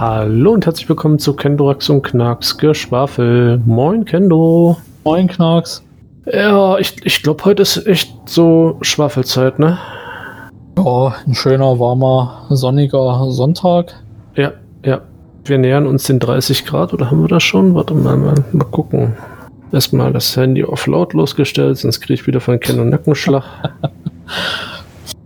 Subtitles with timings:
[0.00, 3.60] Hallo und herzlich willkommen zu Kendorax und Knacks Geschwafel.
[3.66, 4.76] Moin Kendo.
[5.02, 5.82] Moin Knacks.
[6.24, 9.76] Ja, ich, ich glaube, heute ist echt so Schwafelzeit, ne?
[10.76, 13.92] Ja, ein schöner, warmer, sonniger Sonntag.
[14.36, 14.52] Ja,
[14.84, 15.00] ja.
[15.44, 17.74] Wir nähern uns den 30 Grad oder haben wir das schon?
[17.74, 19.16] Warte mal, mal, mal gucken.
[19.72, 23.42] Erstmal das Handy auf lautlos gestellt, sonst kriege ich wieder von Ken und Nackenschlag.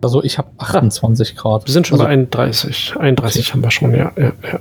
[0.02, 1.66] Also ich habe 28 Grad.
[1.66, 2.94] Wir sind schon also, bei 31.
[2.98, 3.52] 31 okay.
[3.52, 4.12] haben wir schon, ja.
[4.16, 4.60] Ja, ja.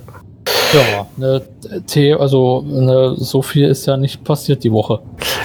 [0.72, 1.42] ja ne,
[1.86, 5.00] Tee, also ne, so viel ist ja nicht passiert die Woche.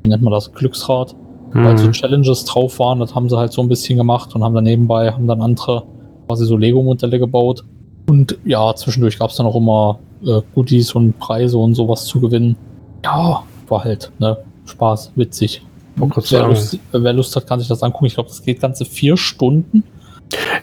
[0.02, 1.14] wie nennt man das, Glücksrad,
[1.52, 1.64] mhm.
[1.64, 4.54] weil so Challenges drauf waren, das haben sie halt so ein bisschen gemacht und haben
[4.54, 5.82] dann nebenbei, haben dann andere
[6.26, 7.64] quasi so Lego-Modelle gebaut.
[8.08, 12.20] Und ja, zwischendurch gab es dann auch immer äh, Goodies und Preise und sowas zu
[12.20, 12.56] gewinnen.
[13.04, 15.62] Ja, war halt, ne, Spaß, witzig.
[15.96, 18.06] Wer Lust, wer Lust hat, kann sich das angucken.
[18.06, 19.84] Ich glaube, das geht ganze vier Stunden.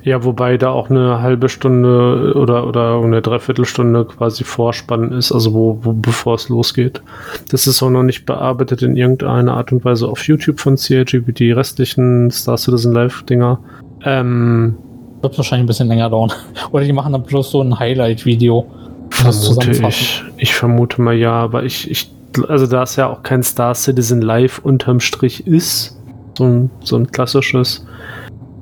[0.04, 5.54] Ja, wobei da auch eine halbe Stunde oder, oder eine Dreiviertelstunde quasi Vorspann ist, also
[5.54, 7.02] wo, wo bevor es losgeht.
[7.50, 11.28] Das ist auch noch nicht bearbeitet in irgendeiner Art und Weise auf YouTube von CRG
[11.28, 13.60] wie die restlichen Star Citizen Live-Dinger.
[14.04, 14.76] Ähm,
[15.22, 16.32] wird wahrscheinlich ein bisschen länger dauern.
[16.72, 18.66] Oder die machen dann bloß so ein Highlight-Video.
[19.12, 20.24] Vermute ich.
[20.38, 22.12] Ich vermute mal ja, aber ich, ich,
[22.48, 26.00] also da es ja auch kein Star Citizen Live unterm Strich ist,
[26.38, 27.86] so ein, so ein klassisches,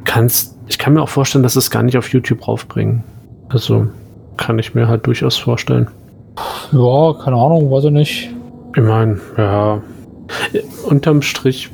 [0.03, 3.03] kannst ich kann mir auch vorstellen, dass es gar nicht auf YouTube raufbringen.
[3.50, 3.88] Also
[4.38, 5.88] kann ich mir halt durchaus vorstellen.
[6.72, 8.30] Ja, keine Ahnung, weiß ich nicht.
[8.75, 9.81] Ich meine, ja.
[10.88, 11.72] Unterm Strich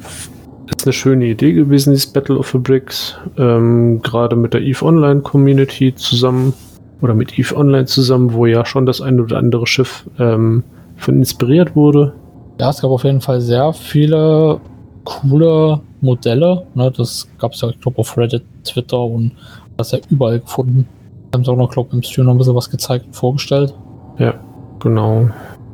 [0.68, 3.18] ist eine schöne Idee gewesen, dieses Battle of the Bricks.
[3.38, 6.54] Ähm, Gerade mit der EVE Online Community zusammen
[7.02, 10.64] oder mit EVE Online zusammen, wo ja schon das ein oder andere Schiff ähm,
[10.96, 12.14] von inspiriert wurde.
[12.62, 14.62] Ja, es gab auf jeden Fall sehr viele
[15.04, 16.66] coole Modelle.
[16.74, 16.92] Ne?
[16.96, 19.32] Das gab es ja, ich glaube, auf Reddit, Twitter und
[19.78, 20.88] das ja überall gefunden.
[21.34, 23.74] Haben sie auch noch, glaube ich, im Stream noch ein bisschen was gezeigt und vorgestellt.
[24.18, 24.36] Ja,
[24.80, 25.30] genau.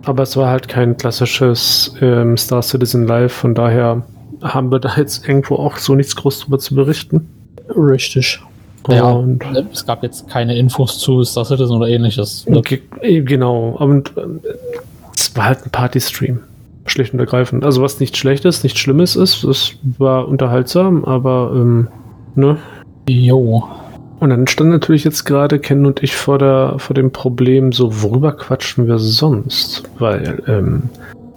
[0.06, 4.04] Aber es war halt kein klassisches ähm, Star Citizen Live, von daher
[4.42, 7.30] haben wir da jetzt irgendwo auch so nichts groß drüber zu berichten.
[7.70, 8.40] Richtig.
[8.88, 12.46] Ja, und es gab jetzt keine Infos zu Star Citizen oder ähnliches.
[12.52, 13.76] Okay, äh, genau.
[13.78, 14.22] Und äh,
[15.16, 16.40] es war halt ein Party-Stream.
[16.86, 17.64] Schlicht und ergreifend.
[17.64, 21.88] Also was nicht schlechtes, nicht schlimmes ist, es war unterhaltsam, aber ähm,
[22.36, 22.58] ne?
[23.08, 23.64] Jo.
[24.20, 28.04] Und dann stand natürlich jetzt gerade Ken und ich vor, der, vor dem Problem, so
[28.04, 29.84] worüber quatschen wir sonst?
[29.98, 30.84] Weil ähm,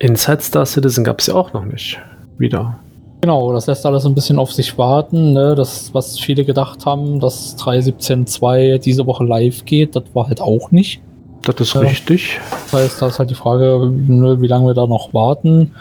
[0.00, 1.98] Inside Star Citizen gab es ja auch noch nicht.
[2.36, 2.78] Wieder.
[3.22, 5.32] Genau, das lässt alles ein bisschen auf sich warten.
[5.32, 5.54] Ne?
[5.54, 10.70] Das, was viele gedacht haben, dass 3.17.2 diese Woche live geht, das war halt auch
[10.70, 11.00] nicht.
[11.44, 11.80] Das ist ja.
[11.80, 12.40] richtig.
[12.70, 15.72] Das heißt, da ist halt die Frage, ne, wie lange wir da noch warten.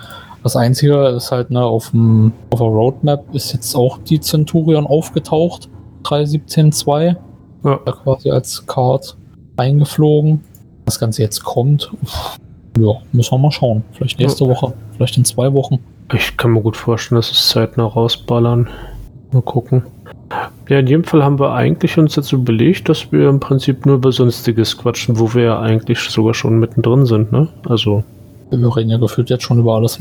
[0.44, 4.86] Das Einzige ist halt, ne, auf, dem, auf der Roadmap ist jetzt auch die Centurion
[4.86, 5.70] aufgetaucht.
[6.04, 7.16] 3.17.2.
[7.64, 7.78] Ja.
[7.78, 9.16] Quasi als Card
[9.56, 10.42] eingeflogen.
[10.86, 11.92] Das Ganze jetzt kommt.
[12.78, 13.84] Ja, müssen wir mal schauen.
[13.94, 14.50] Vielleicht nächste ja.
[14.50, 15.80] Woche, vielleicht in zwei Wochen.
[16.14, 18.70] Ich kann mir gut vorstellen, dass es zeitnah rausballern.
[19.32, 19.84] Mal gucken.
[20.70, 23.96] Ja, in jedem Fall haben wir eigentlich uns jetzt überlegt, dass wir im Prinzip nur
[23.96, 27.50] über Sonstiges quatschen, wo wir ja eigentlich sogar schon mittendrin sind, ne?
[27.68, 28.04] Also.
[28.50, 30.00] Wir reden ja gefühlt jetzt schon über alles.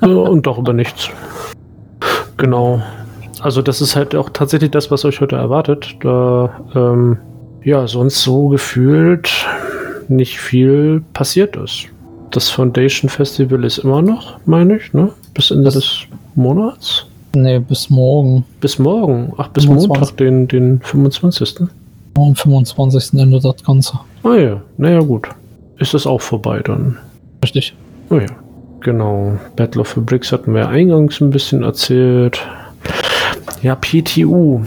[0.00, 1.08] und doch über nichts.
[2.36, 2.82] Genau.
[3.40, 5.96] Also das ist halt auch tatsächlich das, was euch heute erwartet.
[6.00, 7.18] Da, ähm,
[7.64, 9.30] ja, sonst so gefühlt
[10.08, 11.86] nicht viel passiert ist.
[12.30, 15.10] Das Foundation Festival ist immer noch, meine ich, ne?
[15.34, 15.98] Bis Ende das des
[16.34, 17.06] Monats.
[17.34, 18.44] Nee, bis morgen.
[18.60, 19.32] Bis morgen?
[19.36, 19.88] Ach, bis 25.
[19.88, 21.68] Montag, den, den 25.
[22.14, 23.18] Am 25.
[23.18, 23.98] endet das Ganze.
[24.22, 25.28] Ah ja, naja gut.
[25.78, 26.98] Ist das auch vorbei dann?
[27.42, 27.74] Richtig.
[28.10, 28.26] Oh ja,
[28.80, 29.38] genau.
[29.56, 32.46] Battle of the Bricks hatten wir eingangs ein bisschen erzählt.
[33.62, 34.60] Ja, PTU.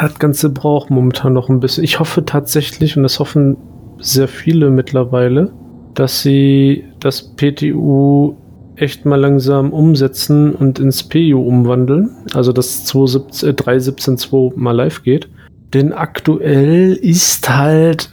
[0.00, 1.84] Das Ganze braucht momentan noch ein bisschen.
[1.84, 3.56] Ich hoffe tatsächlich, und das hoffen
[3.98, 5.52] sehr viele mittlerweile,
[5.94, 8.36] dass sie das PTU
[8.80, 12.10] echt mal langsam umsetzen und ins PU umwandeln.
[12.34, 15.28] Also dass 3.17.2 mal live geht.
[15.74, 18.10] Denn aktuell ist halt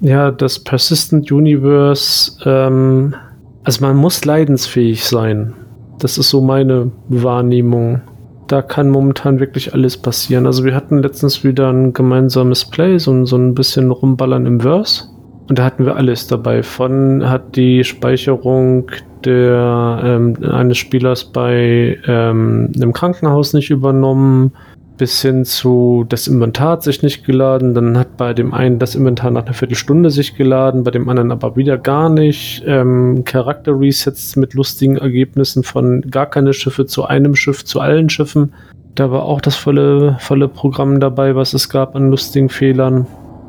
[0.00, 3.14] ja das Persistent Universe, ähm,
[3.62, 5.54] also man muss leidensfähig sein.
[5.98, 8.02] Das ist so meine Wahrnehmung.
[8.46, 10.46] Da kann momentan wirklich alles passieren.
[10.46, 15.04] Also wir hatten letztens wieder ein gemeinsames Play, so, so ein bisschen rumballern im Verse.
[15.48, 16.62] Und da hatten wir alles dabei.
[16.62, 18.90] Von hat die Speicherung
[19.24, 24.52] der, ähm, eines Spielers bei ähm, einem Krankenhaus nicht übernommen,
[24.96, 27.74] bis hin zu das Inventar hat sich nicht geladen.
[27.74, 31.32] Dann hat bei dem einen das Inventar nach einer Viertelstunde sich geladen, bei dem anderen
[31.32, 32.62] aber wieder gar nicht.
[32.66, 38.52] Ähm, Charakter-Resets mit lustigen Ergebnissen von gar keine Schiffe zu einem Schiff zu allen Schiffen.
[38.94, 43.06] Da war auch das volle, volle Programm dabei, was es gab an lustigen Fehlern.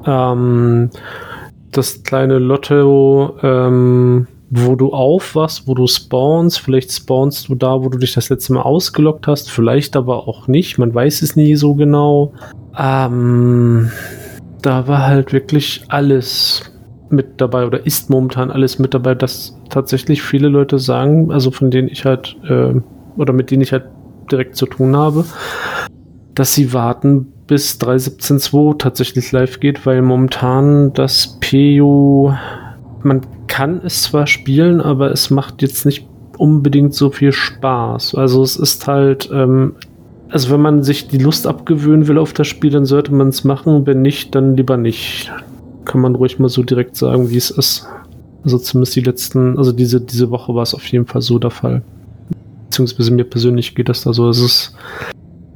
[0.07, 0.89] Ähm,
[1.77, 6.60] das kleine Lotto, ähm, wo du aufwachst, wo du spawnst.
[6.60, 10.48] Vielleicht spawnst du da, wo du dich das letzte Mal ausgelockt hast, vielleicht aber auch
[10.48, 10.77] nicht.
[10.77, 12.33] Man weiß es nie so genau.
[12.77, 13.92] Ähm,
[14.62, 16.72] da war halt wirklich alles
[17.10, 21.69] mit dabei oder ist momentan alles mit dabei, dass tatsächlich viele Leute sagen, also von
[21.69, 22.74] denen ich halt äh,
[23.18, 23.86] oder mit denen ich halt
[24.31, 25.25] direkt zu tun habe,
[26.33, 32.33] dass sie warten, bis 3.17.2 tatsächlich live geht, weil momentan das PU
[33.06, 36.07] man kann es zwar spielen, aber es macht jetzt nicht
[36.38, 38.15] unbedingt so viel Spaß.
[38.15, 39.75] Also es ist halt, ähm,
[40.30, 43.44] also wenn man sich die Lust abgewöhnen will auf das Spiel, dann sollte man es
[43.44, 43.86] machen.
[43.86, 45.31] Wenn nicht, dann lieber nicht.
[45.86, 47.88] Kann man ruhig mal so direkt sagen, wie es ist.
[48.44, 51.51] Also zumindest die letzten, also diese, diese Woche war es auf jeden Fall so der
[51.51, 51.83] Fall.
[52.65, 54.27] Beziehungsweise mir persönlich geht das da so.
[54.30, 54.75] Es ist,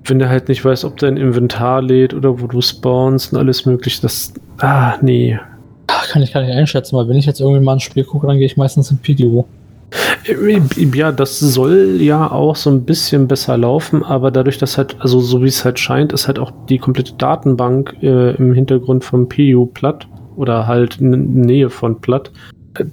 [0.10, 3.66] wenn du halt nicht weißt, ob dein Inventar lädt oder wo du spawnst und alles
[3.66, 5.40] mögliche, das, ah, nee,
[6.10, 8.38] kann ich gar nicht einschätzen, weil wenn ich jetzt irgendwie mal ein Spiel gucke, dann
[8.38, 9.48] gehe ich meistens in PDO.
[10.94, 15.20] Ja, das soll ja auch so ein bisschen besser laufen, aber dadurch, dass halt, also
[15.20, 19.28] so wie es halt scheint, ist halt auch die komplette Datenbank äh, im Hintergrund vom
[19.30, 22.32] PU platt oder halt in Nähe von platt.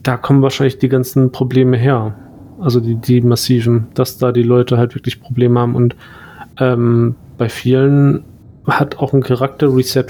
[0.02, 2.14] Da kommen wahrscheinlich die ganzen Probleme her.
[2.60, 5.94] Also die, die massiven, dass da die Leute halt wirklich Probleme haben und
[6.58, 8.24] ähm, bei vielen
[8.66, 10.06] hat auch ein Charakter-Reset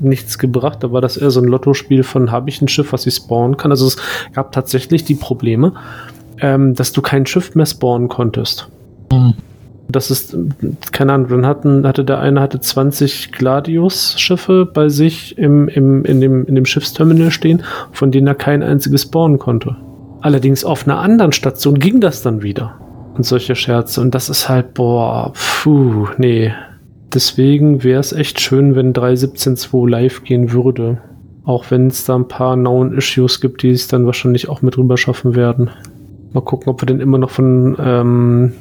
[0.00, 0.82] nichts gebracht.
[0.82, 3.56] Da war das eher so ein Lottospiel von, habe ich ein Schiff, was ich spawnen
[3.56, 3.70] kann.
[3.70, 3.96] Also es
[4.32, 5.72] gab tatsächlich die Probleme,
[6.40, 8.68] ähm, dass du kein Schiff mehr spawnen konntest.
[9.12, 9.34] Mhm.
[9.88, 10.36] Das ist,
[10.90, 16.20] keine Ahnung, dann hatten, hatte der eine hatte 20 Gladius-Schiffe bei sich im, im, in,
[16.20, 19.76] dem, in dem Schiffsterminal stehen, von denen er kein einziges spawnen konnte.
[20.22, 22.74] Allerdings auf einer anderen Station ging das dann wieder.
[23.16, 24.00] Und solche Scherze.
[24.00, 26.52] Und das ist halt, boah, puh, nee.
[27.14, 30.98] Deswegen wäre es echt schön, wenn 3.17.2 live gehen würde.
[31.44, 34.76] Auch wenn es da ein paar known Issues gibt, die es dann wahrscheinlich auch mit
[34.76, 35.70] rüber schaffen werden.
[36.32, 38.52] Mal gucken, ob wir denn immer noch von, ähm,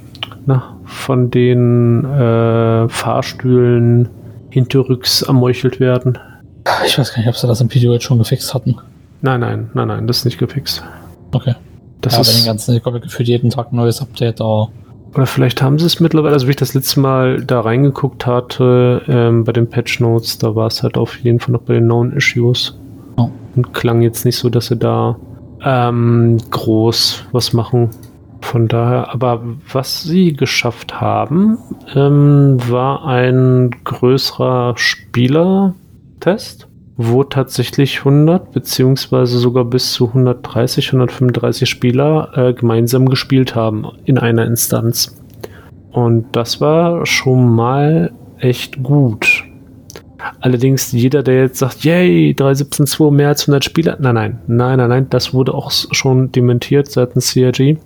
[0.46, 4.10] na, von den äh, Fahrstühlen
[4.50, 6.18] hinterrücks ermeuchelt werden.
[6.86, 8.75] Ich weiß gar nicht, ob sie das im Video jetzt schon gefixt hatten.
[9.22, 10.84] Nein, nein, nein, nein, das ist nicht gefixt.
[11.31, 11.56] Okay.
[12.01, 14.69] Das ja, ist den ganzen, kommt gefühlt jeden Tag ein neues Update, aber
[15.15, 19.01] oder vielleicht haben sie es mittlerweile, also wie ich das letzte Mal da reingeguckt hatte,
[19.07, 21.86] ähm, bei den Patch Notes, da war es halt auf jeden Fall noch bei den
[21.86, 22.77] Known Issues.
[23.15, 23.30] Oh.
[23.56, 25.15] Und klang jetzt nicht so, dass sie da
[25.63, 27.92] ähm, groß was machen.
[28.42, 31.57] Von daher, aber was sie geschafft haben,
[31.95, 42.30] ähm, war ein größerer Spielertest wo tatsächlich 100 beziehungsweise sogar bis zu 130, 135 Spieler
[42.35, 45.18] äh, gemeinsam gespielt haben in einer Instanz.
[45.92, 49.44] Und das war schon mal echt gut.
[50.40, 54.90] Allerdings jeder, der jetzt sagt, yay, 3.17.2 mehr als 100 Spieler, nein, nein, nein, nein,
[54.90, 57.78] nein, das wurde auch schon dementiert seitens CRG.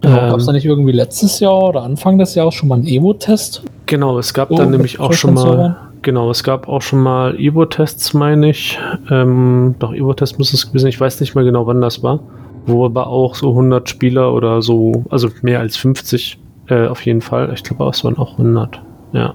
[0.00, 2.76] Genau, ähm, Gab es da nicht irgendwie letztes Jahr oder Anfang des Jahres schon mal
[2.76, 3.62] einen Evo-Test?
[3.86, 7.38] Genau, es gab oh, dann nämlich auch schon mal Genau, es gab auch schon mal
[7.38, 8.78] Evo-Tests, meine ich.
[9.10, 12.20] Ähm, doch, Evo-Test muss es gewesen Ich weiß nicht mehr genau, wann das war.
[12.66, 16.38] Wo aber auch so 100 Spieler oder so, also mehr als 50
[16.68, 17.52] äh, auf jeden Fall.
[17.54, 18.80] Ich glaube, es waren auch 100.
[19.12, 19.34] Ja.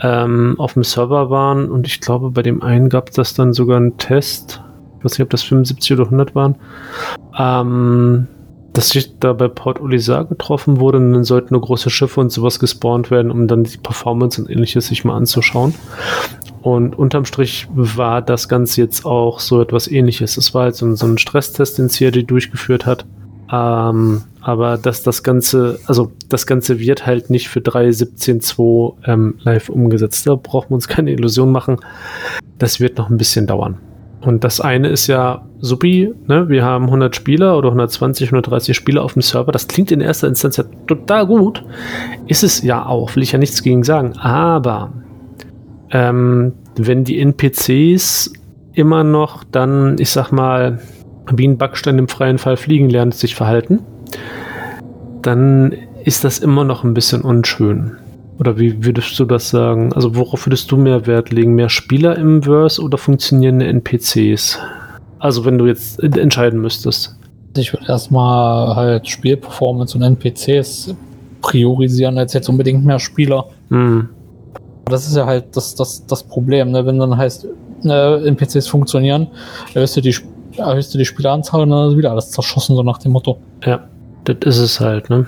[0.00, 3.52] Ähm, auf dem Server waren und ich glaube, bei dem einen gab es das dann
[3.52, 4.62] sogar einen Test.
[4.98, 6.56] Ich weiß nicht, ob das 75 oder 100 waren.
[7.38, 8.28] Ähm,
[8.78, 12.30] dass sich da bei Port Olisar getroffen wurde und dann sollten nur große Schiffe und
[12.30, 15.74] sowas gespawnt werden, um dann die Performance und ähnliches sich mal anzuschauen.
[16.62, 20.36] Und unterm Strich war das Ganze jetzt auch so etwas ähnliches.
[20.36, 23.04] Es war halt so ein, so ein Stresstest, den CRD durchgeführt hat.
[23.50, 29.70] Ähm, aber dass das Ganze, also das Ganze wird halt nicht für 3.17.2 ähm, live
[29.70, 30.24] umgesetzt.
[30.24, 31.80] Da brauchen wir uns keine Illusion machen.
[32.58, 33.80] Das wird noch ein bisschen dauern.
[34.20, 36.48] Und das eine ist ja supi, ne?
[36.48, 39.52] wir haben 100 Spieler oder 120, 130 Spieler auf dem Server.
[39.52, 41.64] Das klingt in erster Instanz ja total gut.
[42.26, 44.14] Ist es ja auch, will ich ja nichts gegen sagen.
[44.18, 44.92] Aber
[45.90, 48.32] ähm, wenn die NPCs
[48.72, 50.80] immer noch dann, ich sag mal,
[51.30, 53.80] wie ein Backstein im freien Fall fliegen lernt, sich verhalten,
[55.22, 57.96] dann ist das immer noch ein bisschen unschön.
[58.38, 59.92] Oder wie würdest du das sagen?
[59.92, 61.54] Also worauf würdest du mehr Wert legen?
[61.54, 64.58] Mehr Spieler im Verse oder funktionierende NPCs?
[65.18, 67.16] Also wenn du jetzt entscheiden müsstest.
[67.56, 70.94] Ich würde erstmal halt Spielperformance und NPCs
[71.42, 73.46] priorisieren als jetzt unbedingt mehr Spieler.
[73.70, 74.08] Hm.
[74.84, 76.86] Das ist ja halt das, das, das Problem, ne?
[76.86, 77.48] wenn dann heißt,
[77.84, 79.26] äh, NPCs funktionieren,
[79.74, 80.14] erhöhst du die,
[80.56, 83.38] erhöhst du die Spieleranzahl und dann ist wieder alles zerschossen, so nach dem Motto.
[83.64, 83.80] Ja,
[84.24, 85.26] das ist es halt, ne?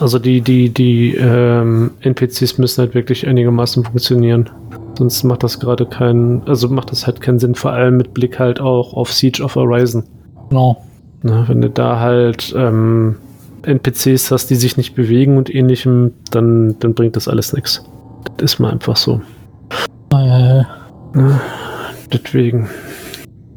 [0.00, 4.48] Also die, die, die ähm, NPCs müssen halt wirklich einigermaßen funktionieren.
[4.96, 8.38] Sonst macht das gerade keinen, also macht das halt keinen Sinn, vor allem mit Blick
[8.38, 10.04] halt auch auf Siege of Horizon.
[10.50, 10.82] Genau.
[11.22, 13.16] Na, wenn du da halt ähm,
[13.62, 17.84] NPCs hast, die sich nicht bewegen und ähnlichem, dann, dann bringt das alles nichts.
[18.36, 19.20] Das ist mal einfach so.
[20.12, 20.58] Äh.
[20.58, 21.40] Ja,
[22.12, 22.68] deswegen.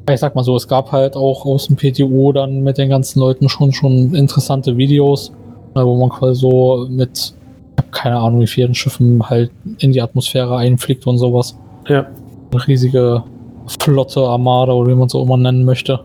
[0.09, 3.19] Ich sag mal so, es gab halt auch aus dem PTO dann mit den ganzen
[3.19, 5.40] Leuten schon schon interessante Videos Ne,
[5.73, 7.33] wo man quasi so mit,
[7.91, 11.57] keine Ahnung, wie vielen Schiffen halt in die Atmosphäre einfliegt und sowas.
[11.87, 12.07] Ja.
[12.51, 13.23] Eine riesige
[13.79, 16.01] Flotte, Armada oder wie man es auch immer nennen möchte.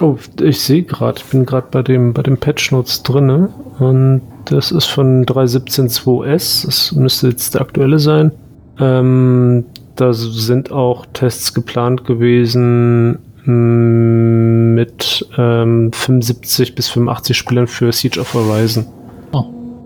[0.00, 3.48] Oh, ich sehe gerade, ich bin gerade bei dem, bei dem Patch Notes drin
[3.78, 8.30] und das ist von 3.17.2s, das müsste jetzt der aktuelle sein.
[8.78, 9.64] Ähm,
[9.96, 18.32] da sind auch Tests geplant gewesen mit ähm, 75 bis 85 Spielern für Siege of
[18.34, 18.86] Horizon.
[19.32, 19.44] Oh.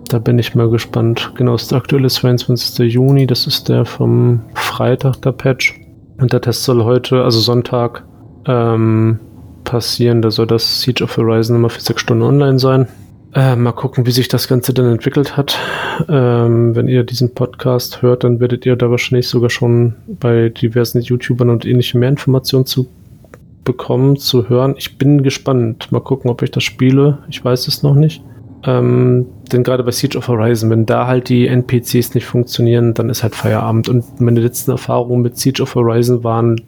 [0.09, 1.33] Da bin ich mal gespannt.
[1.37, 2.93] Genau, das aktuelle 22.
[2.93, 5.81] Juni, das ist der vom Freitag, der Patch.
[6.21, 8.05] Und der Test soll heute, also Sonntag,
[8.47, 9.21] ähm,
[9.65, 10.23] passieren.
[10.23, 12.89] Da soll das Siege of Horizon immer für 6 Stunden online sein.
[13.35, 15.59] Äh, mal gucken, wie sich das Ganze dann entwickelt hat.
[16.09, 21.03] Ähm, wenn ihr diesen Podcast hört, dann werdet ihr da wahrscheinlich sogar schon bei diversen
[21.03, 22.89] YouTubern und ähnlichen mehr Informationen zu
[23.69, 24.75] bekommen, zu hören.
[24.79, 25.93] Ich bin gespannt.
[25.93, 27.19] Mal gucken, ob ich das spiele.
[27.29, 28.23] Ich weiß es noch nicht.
[28.65, 33.11] Ähm, denn gerade bei Siege of Horizon, wenn da halt die NPCs nicht funktionieren, dann
[33.11, 33.91] ist halt Feierabend.
[33.91, 36.63] Und meine letzten Erfahrungen mit Siege of Horizon waren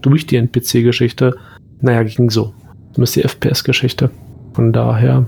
[0.00, 1.36] durch die NPC-Geschichte,
[1.80, 2.54] naja, ging so.
[2.94, 4.10] Das ist die FPS-Geschichte.
[4.52, 5.24] Von daher,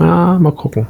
[0.00, 0.86] ja, mal gucken.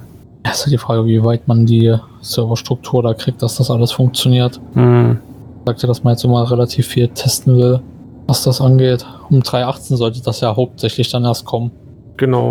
[0.47, 4.61] Ja, ist die Frage, wie weit man die Serverstruktur da kriegt, dass das alles funktioniert.
[4.75, 5.19] Hm.
[5.67, 7.81] Sagt ja, dass man jetzt immer relativ viel testen will
[8.27, 9.05] was das angeht.
[9.31, 11.71] Um 3.18 sollte das ja hauptsächlich dann erst kommen.
[12.17, 12.51] Genau.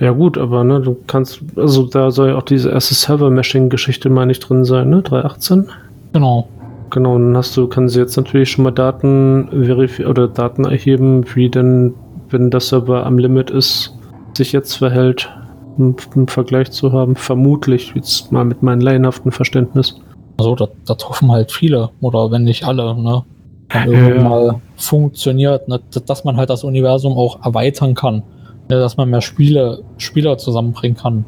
[0.00, 4.26] Ja gut, aber ne, du kannst, also da soll ja auch diese erste Server-Meshing-Geschichte mal
[4.26, 5.00] nicht drin sein, ne?
[5.00, 5.66] 3.18?
[6.12, 6.48] Genau.
[6.90, 11.24] Genau, dann hast du, kannst du jetzt natürlich schon mal Daten verifizieren oder Daten erheben,
[11.34, 11.94] wie denn,
[12.30, 13.96] wenn das Server am Limit ist,
[14.36, 15.30] sich jetzt verhält,
[15.78, 17.14] um einen Vergleich zu haben.
[17.14, 20.00] Vermutlich, jetzt mal mit meinem laienhaften Verständnis.
[20.38, 23.22] Also, da, da hoffen halt viele, oder wenn nicht alle, ne?
[23.74, 25.80] Irgendwann mal funktioniert, ne?
[26.06, 28.22] dass man halt das Universum auch erweitern kann,
[28.68, 28.78] ne?
[28.78, 31.24] dass man mehr Spiele, Spieler zusammenbringen kann.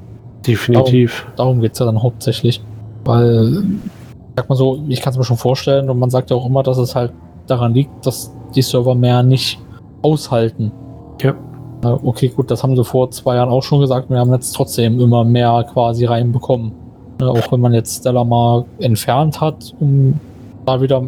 [0.46, 1.22] Definitiv.
[1.22, 2.61] Darum, darum geht es ja dann hauptsächlich.
[3.04, 3.62] Weil,
[4.37, 6.62] sag mal so, ich kann es mir schon vorstellen und man sagt ja auch immer,
[6.62, 7.12] dass es halt
[7.46, 9.58] daran liegt, dass die Server mehr nicht
[10.02, 10.72] aushalten.
[11.20, 11.34] Ja.
[11.82, 14.08] Okay, gut, das haben sie vor zwei Jahren auch schon gesagt.
[14.08, 16.72] Wir haben jetzt trotzdem immer mehr quasi reinbekommen.
[17.20, 20.18] Auch wenn man jetzt Stella mal entfernt hat, um
[20.64, 21.02] da wieder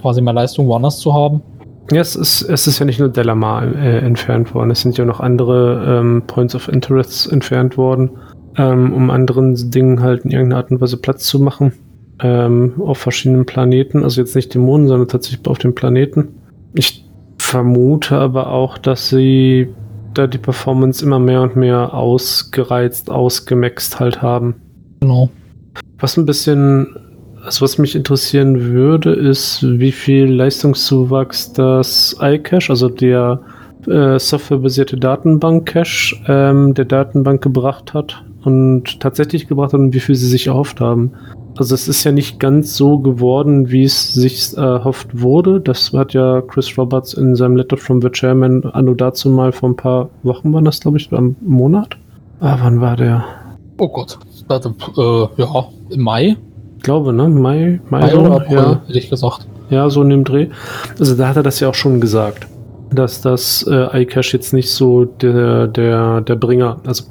[0.00, 1.42] quasi mehr Leistung woanders zu haben.
[1.90, 5.04] Ja, es ist, es ist ja nicht nur Delamar äh, entfernt worden, es sind ja
[5.04, 8.10] noch andere ähm, Points of Interest entfernt worden,
[8.56, 11.72] ähm, um anderen Dingen halt in irgendeiner Art und Weise Platz zu machen.
[12.20, 16.28] Ähm, auf verschiedenen Planeten, also jetzt nicht Mond, sondern tatsächlich auf den Planeten.
[16.74, 17.04] Ich
[17.38, 19.68] vermute aber auch, dass sie
[20.14, 24.56] da die Performance immer mehr und mehr ausgereizt, ausgemaxt halt haben.
[25.00, 25.30] Genau.
[25.98, 26.96] Was ein bisschen
[27.48, 33.40] also was mich interessieren würde, ist, wie viel Leistungszuwachs das iCache, also der
[33.86, 40.14] äh, softwarebasierte Datenbank-Cache ähm, der Datenbank gebracht hat und tatsächlich gebracht hat und wie viel
[40.14, 41.12] sie sich erhofft haben.
[41.56, 45.58] Also es ist ja nicht ganz so geworden, wie es sich erhofft wurde.
[45.58, 49.70] Das hat ja Chris Roberts in seinem Letter from the Chairman anno dazu mal vor
[49.70, 51.96] ein paar Wochen war das, glaube ich, am Monat.
[52.40, 53.24] Ah, wann war der?
[53.78, 56.36] Oh Gott, warte, äh, ja, im Mai
[56.80, 57.28] glaube, ne?
[57.28, 58.82] Mai, Mai, Mai oder April, ja.
[58.86, 59.46] hätte ich gesagt.
[59.70, 60.48] Ja, so in dem Dreh.
[60.98, 62.46] Also da hat er das ja auch schon gesagt,
[62.90, 67.04] dass das äh, iCache jetzt nicht so der, der, der Bringer, also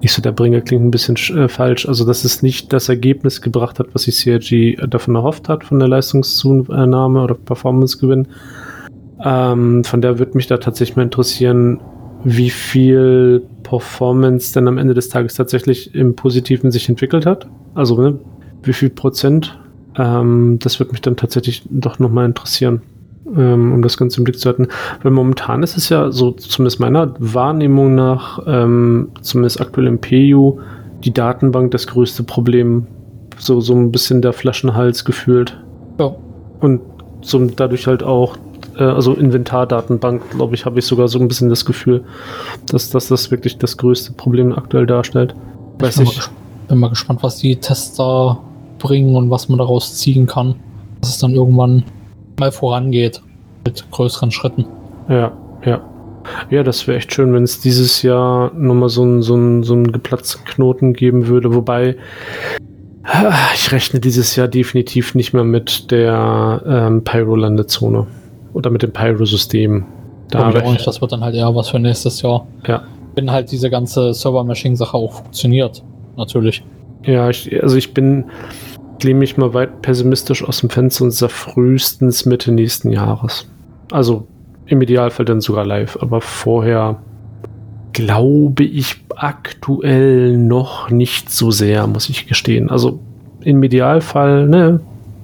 [0.00, 3.42] nicht so der Bringer klingt ein bisschen äh, falsch, also dass es nicht das Ergebnis
[3.42, 8.28] gebracht hat, was sich CRG davon erhofft hat, von der Leistungszunahme oder Performance-Gewinn.
[9.22, 11.80] Ähm, von der würde mich da tatsächlich mal interessieren,
[12.24, 17.46] wie viel Performance denn am Ende des Tages tatsächlich im Positiven sich entwickelt hat.
[17.74, 18.18] Also ne,
[18.62, 19.58] wie viel Prozent.
[19.96, 22.82] Ähm, das würde mich dann tatsächlich doch nochmal interessieren,
[23.36, 24.68] ähm, um das Ganze im Blick zu halten.
[25.02, 30.60] Weil momentan ist es ja so, zumindest meiner Wahrnehmung nach, ähm, zumindest aktuell im PU,
[31.04, 32.86] die Datenbank das größte Problem.
[33.38, 35.56] So, so ein bisschen der Flaschenhals gefühlt.
[35.98, 36.14] Ja.
[36.60, 36.80] Und
[37.22, 38.36] so dadurch halt auch
[38.76, 42.04] äh, also Inventardatenbank, glaube ich, habe ich sogar so ein bisschen das Gefühl,
[42.66, 45.34] dass, dass das wirklich das größte Problem aktuell darstellt.
[45.78, 46.08] Weiß ich.
[46.08, 46.28] Bin, Mal,
[46.68, 48.40] bin mal gespannt, was die Tester
[48.80, 50.56] bringen und was man daraus ziehen kann.
[51.00, 51.84] Dass es dann irgendwann
[52.38, 53.22] mal vorangeht
[53.64, 54.66] mit größeren Schritten.
[55.08, 55.32] Ja,
[55.64, 55.80] ja.
[56.50, 59.90] Ja, das wäre echt schön, wenn es dieses Jahr nochmal so einen so so einen
[59.90, 61.54] geplatzten Knoten geben würde.
[61.54, 61.96] Wobei,
[63.54, 68.06] ich rechne dieses Jahr definitiv nicht mehr mit der ähm, Pyro-Landezone.
[68.52, 69.84] Oder mit dem Pyro-System.
[70.28, 72.46] Da ich auch nicht, das wird dann halt eher was für nächstes Jahr.
[72.66, 72.82] Ja.
[73.14, 75.82] Wenn halt diese ganze Server-Mashing-Sache auch funktioniert.
[76.16, 76.62] Natürlich.
[77.04, 78.26] Ja, ich, also ich bin,
[79.02, 83.46] lehne mich mal weit pessimistisch aus dem Fenster und sage frühestens Mitte nächsten Jahres.
[83.90, 84.26] Also
[84.66, 87.00] im Idealfall dann sogar live, aber vorher
[87.92, 92.70] glaube ich aktuell noch nicht so sehr, muss ich gestehen.
[92.70, 93.00] Also
[93.42, 94.80] im Idealfall, ne,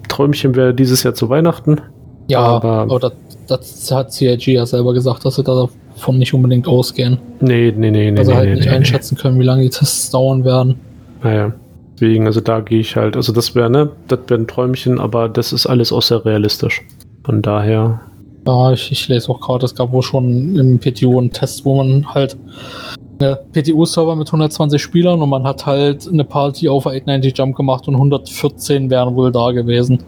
[0.08, 1.80] Träumchen wäre dieses Jahr zu Weihnachten.
[2.28, 3.12] Ja, aber, aber das,
[3.46, 7.18] das, hat CIG ja selber gesagt, dass sie davon nicht unbedingt ausgehen.
[7.40, 8.18] Nee, nee, nee, nee.
[8.18, 10.76] Also nee, halt nee, nicht nee, einschätzen können, wie lange die Tests dauern werden.
[11.22, 11.52] Naja,
[11.96, 15.28] deswegen, also da gehe ich halt, also das wäre, ne, das wäre ein Träumchen, aber
[15.28, 16.82] das ist alles auch sehr realistisch.
[17.24, 18.00] Von daher.
[18.46, 21.82] Ja, ich, ich lese auch gerade, es gab wohl schon im PTU einen Test, wo
[21.82, 22.36] man halt
[23.18, 27.88] eine PTU-Server mit 120 Spielern und man hat halt eine Party auf 890 Jump gemacht
[27.88, 30.04] und 114 wären wohl da gewesen.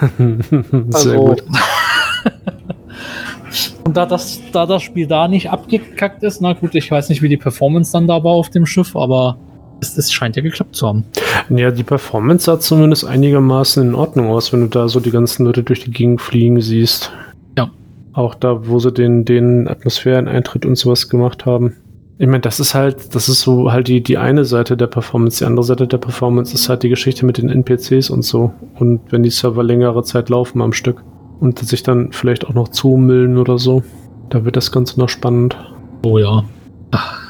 [0.18, 1.44] Sehr also, gut.
[3.84, 7.22] und da das, da das Spiel da nicht abgekackt ist, na gut, ich weiß nicht,
[7.22, 9.38] wie die Performance dann da war auf dem Schiff, aber
[9.80, 11.04] es, es scheint ja geklappt zu haben.
[11.50, 15.44] Ja, die Performance sah zumindest einigermaßen in Ordnung aus, wenn du da so die ganzen
[15.44, 17.12] Leute durch die Gegend fliegen siehst.
[17.56, 17.70] Ja.
[18.12, 21.76] Auch da, wo sie den, den Atmosphäreneintritt und sowas gemacht haben.
[22.18, 25.38] Ich meine, das ist halt, das ist so halt die, die eine Seite der Performance.
[25.38, 28.52] Die andere Seite der Performance ist halt die Geschichte mit den NPCs und so.
[28.78, 31.04] Und wenn die Server längere Zeit laufen am Stück
[31.40, 33.82] und sich dann vielleicht auch noch zumüllen oder so,
[34.30, 35.58] da wird das Ganze noch spannend.
[36.02, 36.44] Oh ja.
[36.92, 37.20] Ach,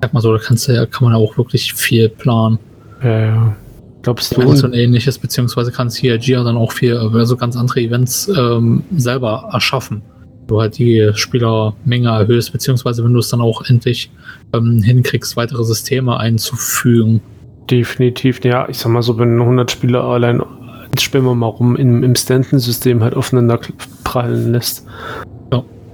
[0.00, 2.58] sag mal so, da kannst du ja, kann man ja auch wirklich viel planen.
[3.02, 3.56] Ja, ja.
[4.02, 4.42] Glaubst du?
[4.42, 9.50] Und ähnliches, beziehungsweise kann CIG ja dann auch viel, also ganz andere Events ähm, selber
[9.52, 10.02] erschaffen
[10.48, 14.10] du halt die Spielermenge erhöhst, beziehungsweise wenn du es dann auch endlich
[14.52, 17.20] ähm, hinkriegst, weitere Systeme einzufügen.
[17.70, 18.68] Definitiv, ja.
[18.68, 20.42] Ich sag mal so, wenn 100 Spieler allein,
[20.98, 23.60] spielen wir mal rum, im, im Stanton-System halt aufeinander
[24.04, 24.86] prallen lässt.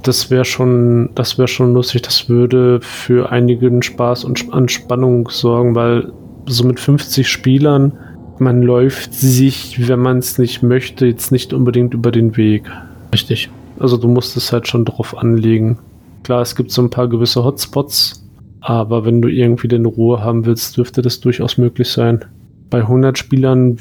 [0.05, 2.03] Das wäre schon, das wäre schon lustig.
[2.03, 6.13] Das würde für einigen Spaß und Anspannung sorgen, weil
[6.47, 7.93] so mit 50 Spielern,
[8.39, 12.71] man läuft sich, wenn man es nicht möchte, jetzt nicht unbedingt über den Weg.
[13.13, 13.49] Richtig.
[13.79, 15.79] Also du musst es halt schon drauf anlegen.
[16.23, 18.25] Klar, es gibt so ein paar gewisse Hotspots,
[18.61, 22.25] aber wenn du irgendwie den Ruhe haben willst, dürfte das durchaus möglich sein.
[22.69, 23.79] Bei 100 Spielern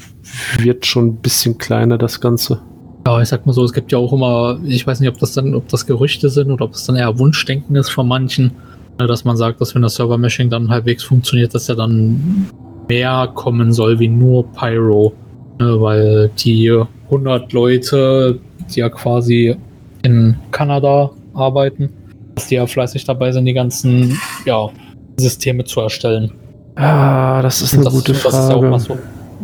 [0.58, 2.62] wird schon ein bisschen kleiner das Ganze.
[3.06, 5.32] Ja, ich sag mal so, es gibt ja auch immer, ich weiß nicht, ob das
[5.34, 8.52] dann, ob das Gerüchte sind oder ob es dann eher Wunschdenken ist von manchen,
[8.98, 12.48] ne, dass man sagt, dass wenn das Server-Meshing dann halbwegs funktioniert, dass ja dann
[12.88, 15.12] mehr kommen soll wie nur Pyro.
[15.60, 18.40] Ne, weil die 100 Leute,
[18.74, 19.56] die ja quasi
[20.02, 21.90] in Kanada arbeiten,
[22.34, 24.70] dass die ja fleißig dabei sind, die ganzen ja,
[25.18, 26.32] Systeme zu erstellen.
[26.76, 28.70] Ah, das ist eine das, gute Frage.
[28.70, 29.02] Das ist, ja so,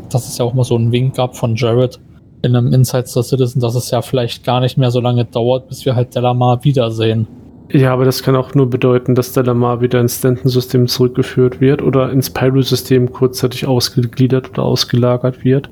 [0.08, 2.00] dass es ja auch mal so ein Wink gab von Jared
[2.42, 5.68] in einem Insights the Citizen, dass es ja vielleicht gar nicht mehr so lange dauert,
[5.68, 7.26] bis wir halt Delamar wiedersehen.
[7.72, 12.11] Ja, aber das kann auch nur bedeuten, dass Delamar wieder ins Stanton-System zurückgeführt wird oder
[12.11, 15.70] ins Pyro-System kurzzeitig ausgegliedert oder ausgelagert wird.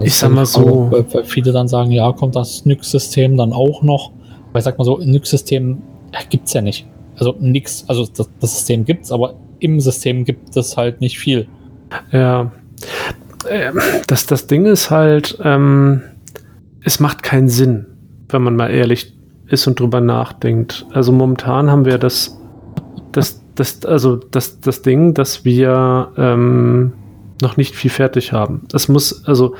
[0.00, 0.88] ich sag mal so.
[0.90, 4.10] Weil, weil viele dann sagen, ja, kommt das Nyx-System dann auch noch.
[4.52, 5.82] Weil ich sag mal so, ein Nix-System
[6.30, 6.86] gibt es ja nicht.
[7.18, 11.18] Also nix, also das, das System gibt es, aber im System gibt es halt nicht
[11.18, 11.46] viel.
[12.12, 12.52] Ja.
[13.48, 16.02] Ähm, das, das Ding ist halt, ähm,
[16.82, 17.86] es macht keinen Sinn,
[18.28, 19.14] wenn man mal ehrlich
[19.48, 20.86] ist und drüber nachdenkt.
[20.92, 22.38] Also momentan haben wir das,
[23.12, 26.92] das, das, also das, das Ding, dass wir ähm,
[27.40, 28.62] noch nicht viel fertig haben.
[28.68, 29.54] Das muss, also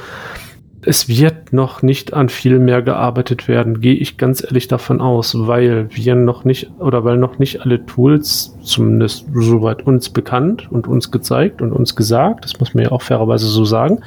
[0.87, 5.35] es wird noch nicht an viel mehr gearbeitet werden, gehe ich ganz ehrlich davon aus,
[5.37, 10.87] weil wir noch nicht oder weil noch nicht alle Tools, zumindest soweit uns bekannt und
[10.87, 13.99] uns gezeigt und uns gesagt, das muss man ja auch fairerweise so sagen,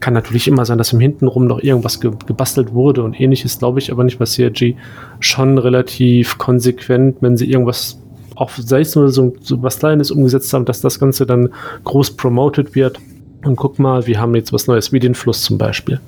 [0.00, 3.78] kann natürlich immer sein, dass im Hintenrum noch irgendwas ge gebastelt wurde und ähnliches, glaube
[3.78, 4.74] ich aber nicht, weil CRG
[5.20, 8.00] schon relativ konsequent, wenn sie irgendwas
[8.34, 11.50] auch sei es nur so, so was Kleines umgesetzt haben, dass das Ganze dann
[11.84, 12.98] groß promoted wird
[13.44, 16.00] und guck mal, wir haben jetzt was Neues, wie den Fluss zum Beispiel.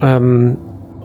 [0.00, 0.56] Ähm,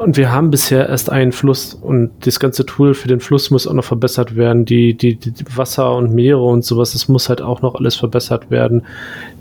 [0.04, 3.68] und wir haben bisher erst einen Fluss und das ganze Tool für den Fluss muss
[3.68, 4.66] auch noch verbessert werden.
[4.66, 8.52] Die, die, die Wasser und Meere und sowas, das muss halt auch noch alles verbessert
[8.52, 8.84] werden.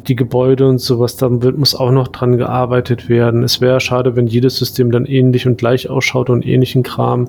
[0.06, 3.42] Die Gebäude und sowas, da wird, muss auch noch dran gearbeitet werden.
[3.42, 7.28] Es wäre schade, wenn jedes System dann ähnlich und gleich ausschaut und ähnlichen Kram.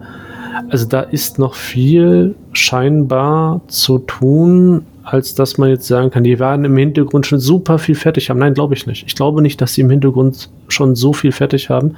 [0.70, 6.40] Also da ist noch viel scheinbar zu tun, als dass man jetzt sagen kann, die
[6.40, 8.40] werden im Hintergrund schon super viel fertig haben.
[8.40, 9.06] Nein, glaube ich nicht.
[9.06, 11.96] Ich glaube nicht, dass sie im Hintergrund schon so viel fertig haben,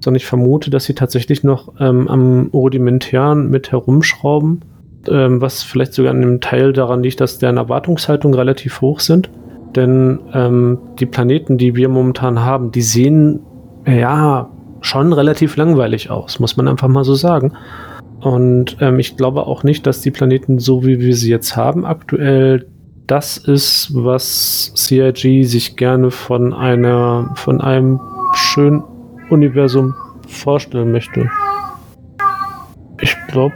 [0.00, 4.62] sondern ich vermute, dass sie tatsächlich noch ähm, am Rudimentären mit herumschrauben,
[5.08, 9.30] ähm, was vielleicht sogar an einem Teil daran liegt, dass deren Erwartungshaltung relativ hoch sind.
[9.76, 13.40] Denn ähm, die Planeten, die wir momentan haben, die sehen
[13.86, 14.48] ja
[14.80, 17.52] schon relativ langweilig aus, muss man einfach mal so sagen.
[18.20, 21.84] Und ähm, ich glaube auch nicht, dass die Planeten, so wie wir sie jetzt haben,
[21.84, 22.66] aktuell
[23.06, 28.00] das ist, was CIG sich gerne von einer, von einem
[28.34, 28.82] schönen
[29.30, 29.94] Universum
[30.26, 31.30] vorstellen möchte.
[33.00, 33.54] Ich glaube,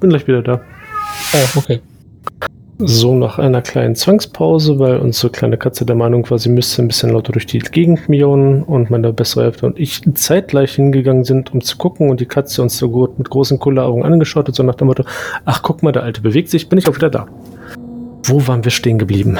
[0.00, 0.60] bin gleich wieder da.
[1.32, 1.80] Oh, okay.
[2.82, 6.88] So nach einer kleinen Zwangspause, weil unsere kleine Katze der Meinung war, sie müsste ein
[6.88, 11.52] bisschen lauter durch die Gegend miauen und meine bessere Hälfte und ich zeitgleich hingegangen sind,
[11.52, 14.62] um zu gucken und die Katze uns so gut mit großen Kulleraugen angeschaut hat, so
[14.62, 15.04] nach dem Motto,
[15.44, 17.26] ach guck mal, der Alte bewegt sich, bin ich auch wieder da.
[18.24, 19.38] Wo waren wir stehen geblieben?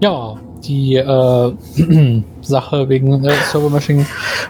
[0.00, 1.52] Ja, die äh,
[2.40, 4.04] Sache wegen äh, Server-Meshing,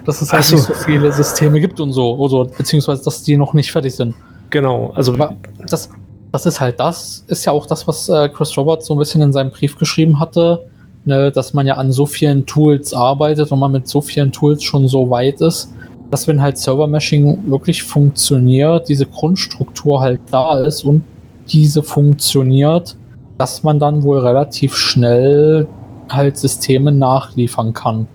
[0.06, 0.56] dass es halt so.
[0.56, 4.14] nicht so viele Systeme gibt und so, oder beziehungsweise dass die noch nicht fertig sind.
[4.50, 5.34] Genau, also Aber
[5.66, 5.90] das,
[6.34, 9.22] das ist halt das, ist ja auch das, was äh, Chris Roberts so ein bisschen
[9.22, 10.66] in seinem Brief geschrieben hatte,
[11.04, 14.64] ne, dass man ja an so vielen Tools arbeitet und man mit so vielen Tools
[14.64, 15.72] schon so weit ist,
[16.10, 21.04] dass wenn halt Server-Meshing wirklich funktioniert, diese Grundstruktur halt da ist und
[21.46, 22.96] diese funktioniert,
[23.38, 25.68] dass man dann wohl relativ schnell
[26.08, 28.08] halt Systeme nachliefern kann.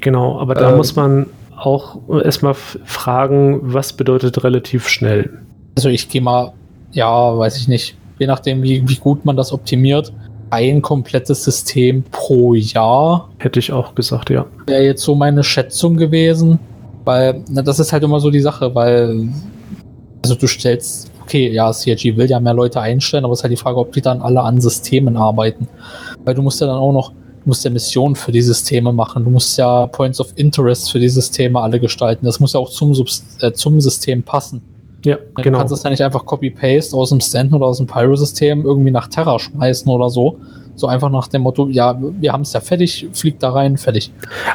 [0.00, 5.30] genau, aber da Äh, muss man auch erstmal fragen, was bedeutet relativ schnell?
[5.76, 6.54] Also ich gehe mal,
[6.92, 10.12] ja, weiß ich nicht, je nachdem, wie, wie gut man das optimiert,
[10.50, 14.44] ein komplettes System pro Jahr Hätte ich auch gesagt, ja.
[14.66, 16.58] wäre jetzt so meine Schätzung gewesen.
[17.04, 19.28] Weil, na, das ist halt immer so die Sache, weil,
[20.22, 23.52] also du stellst, okay, ja, CRG will ja mehr Leute einstellen, aber es ist halt
[23.52, 25.68] die Frage, ob die dann alle an Systemen arbeiten.
[26.24, 29.24] Weil du musst ja dann auch noch, du musst ja Missionen für die Systeme machen,
[29.24, 32.26] du musst ja Points of Interest für die Systeme alle gestalten.
[32.26, 34.62] Das muss ja auch zum, Subs äh, zum System passen.
[35.04, 35.58] Ja, Du genau.
[35.58, 39.08] kannst es ja nicht einfach Copy-Paste aus dem Stanton oder aus dem Pyro-System irgendwie nach
[39.08, 40.38] Terra schmeißen oder so.
[40.74, 44.10] So einfach nach dem Motto, ja, wir haben es ja fertig, fliegt da rein, fertig.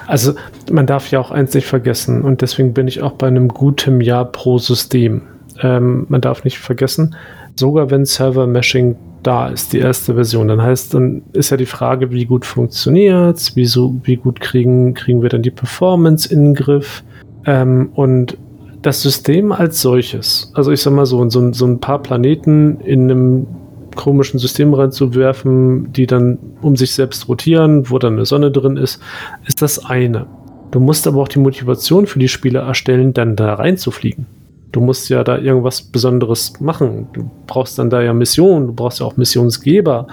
[0.08, 0.34] Also
[0.72, 4.02] man darf ja auch eins nicht vergessen und deswegen bin ich auch bei einem guten
[4.02, 5.22] Jahr pro System.
[5.62, 7.16] Ähm, man darf nicht vergessen,
[7.56, 12.12] sogar wenn Server-Meshing da ist, die erste Version, dann heißt, dann ist ja die Frage,
[12.12, 16.54] wie gut funktioniert's, wie, so, wie gut kriegen, kriegen wir dann die Performance in den
[16.56, 17.04] Griff
[17.46, 18.38] ähm, und
[18.82, 23.10] das System als solches, also ich sag mal so, so, so ein paar Planeten in
[23.12, 23.48] einem
[23.96, 29.02] komischen System reinzuwerfen, die dann um sich selbst rotieren, wo dann eine Sonne drin ist,
[29.46, 30.28] ist das eine.
[30.72, 34.26] Du musst aber auch die Motivation für die Spieler erstellen, dann da reinzufliegen.
[34.72, 37.08] Du musst ja da irgendwas Besonderes machen.
[37.14, 40.08] Du brauchst dann da ja Missionen, du brauchst ja auch Missionsgeber.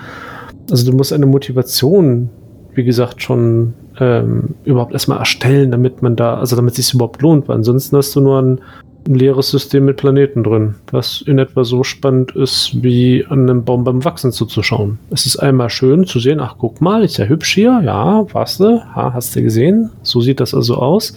[0.70, 2.30] Also du musst eine Motivation,
[2.76, 7.22] wie gesagt, schon ähm, überhaupt erstmal erstellen, damit man da, also damit es sich überhaupt
[7.22, 8.58] lohnt, weil ansonsten hast du nur ein,
[9.06, 13.64] ein leeres System mit Planeten drin, was in etwa so spannend ist, wie an einem
[13.64, 14.98] Baum beim Wachsen zuzuschauen.
[15.10, 18.60] Es ist einmal schön zu sehen, ach guck mal, ist ja hübsch hier, ja, warst
[18.60, 21.14] du, ha, hast du gesehen, so sieht das also aus.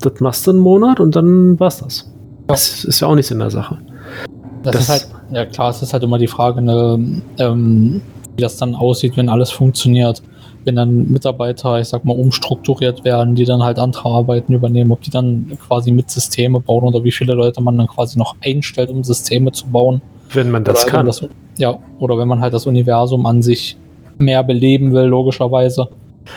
[0.00, 2.10] Das machst du einen Monat und dann war's das.
[2.46, 3.78] Das ist ja auch nichts in der Sache.
[4.62, 8.00] Das, Das- ist halt, ja klar, es ist halt immer die Frage, ne, ähm,
[8.36, 10.22] wie das dann aussieht, wenn alles funktioniert.
[10.66, 15.00] Wenn dann Mitarbeiter, ich sag mal, umstrukturiert werden, die dann halt andere Arbeiten übernehmen, ob
[15.00, 18.90] die dann quasi mit Systeme bauen oder wie viele Leute man dann quasi noch einstellt,
[18.90, 20.02] um Systeme zu bauen.
[20.32, 21.06] Wenn man das oder kann.
[21.06, 21.24] Das,
[21.56, 23.76] ja, oder wenn man halt das Universum an sich
[24.18, 25.88] mehr beleben will, logischerweise.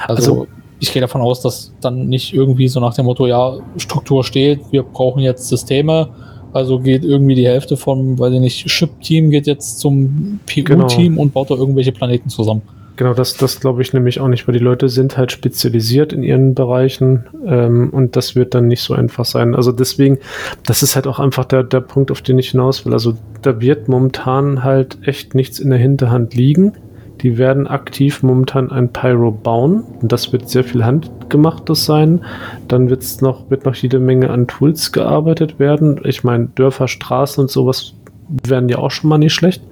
[0.07, 0.47] Also, Also-
[0.79, 4.59] ich gehe davon aus, dass dann nicht irgendwie so nach dem Motto, ja, Struktur steht,
[4.71, 6.09] wir brauchen jetzt Systeme,
[6.53, 11.21] also geht irgendwie die Hälfte vom, weiß ich nicht, Ship-Team geht jetzt zum PU-Team Genau.
[11.21, 12.61] und baut da irgendwelche Planeten zusammen.
[12.99, 16.21] Genau, das, das glaube ich nämlich auch nicht, weil die Leute sind halt spezialisiert in
[16.21, 19.55] ihren Bereichen ähm, und das wird dann nicht so einfach sein.
[19.55, 20.17] Also deswegen,
[20.65, 22.91] das ist halt auch einfach der, der Punkt, auf den ich hinaus will.
[22.91, 26.73] Also da wird momentan halt echt nichts in der Hinterhand liegen.
[27.21, 32.25] Die werden aktiv momentan ein Pyro bauen und das wird sehr viel handgemachtes sein.
[32.67, 36.01] Dann wird's noch, wird noch jede Menge an Tools gearbeitet werden.
[36.03, 37.93] Ich meine, Dörfer, Straßen und sowas
[38.27, 39.63] werden ja auch schon mal nicht schlecht.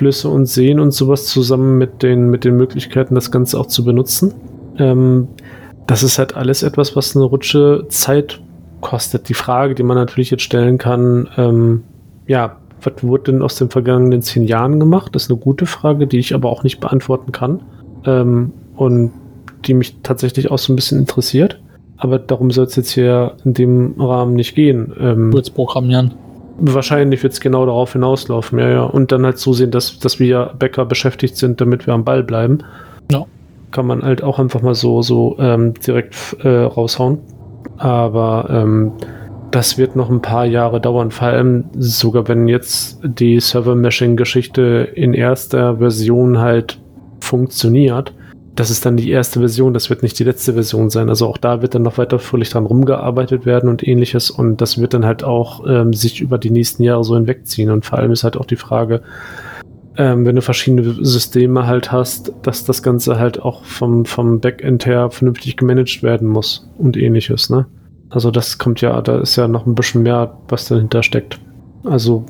[0.00, 3.84] Flüsse und Seen und sowas zusammen mit den, mit den Möglichkeiten, das Ganze auch zu
[3.84, 4.32] benutzen.
[4.78, 5.28] Ähm,
[5.86, 8.40] das ist halt alles etwas, was eine Rutsche Zeit
[8.80, 9.28] kostet.
[9.28, 11.82] Die Frage, die man natürlich jetzt stellen kann, ähm,
[12.26, 15.14] ja, was wurde denn aus den vergangenen zehn Jahren gemacht?
[15.14, 17.60] Das ist eine gute Frage, die ich aber auch nicht beantworten kann.
[18.06, 19.12] Ähm, und
[19.66, 21.60] die mich tatsächlich auch so ein bisschen interessiert.
[21.98, 24.94] Aber darum soll es jetzt hier in dem Rahmen nicht gehen.
[24.98, 26.14] Ähm, Kurz programmieren.
[26.62, 28.82] Wahrscheinlich wird es genau darauf hinauslaufen, ja, ja.
[28.82, 32.58] Und dann halt zusehen, dass, dass wir Bäcker beschäftigt sind, damit wir am Ball bleiben.
[33.10, 33.24] Ja.
[33.70, 37.18] Kann man halt auch einfach mal so, so ähm, direkt äh, raushauen.
[37.78, 38.92] Aber ähm,
[39.50, 41.10] das wird noch ein paar Jahre dauern.
[41.10, 46.78] Vor allem sogar, wenn jetzt die Server-Meshing-Geschichte in erster Version halt
[47.20, 48.12] funktioniert,
[48.54, 51.08] das ist dann die erste Version, das wird nicht die letzte Version sein.
[51.08, 54.30] Also auch da wird dann noch weiter fröhlich dran rumgearbeitet werden und ähnliches.
[54.30, 57.70] Und das wird dann halt auch ähm, sich über die nächsten Jahre so hinwegziehen.
[57.70, 59.02] Und vor allem ist halt auch die Frage,
[59.96, 64.86] ähm, wenn du verschiedene Systeme halt hast, dass das Ganze halt auch vom, vom Backend
[64.86, 67.66] her vernünftig gemanagt werden muss und ähnliches, ne?
[68.08, 71.38] Also das kommt ja, da ist ja noch ein bisschen mehr, was dahinter steckt.
[71.84, 72.26] Also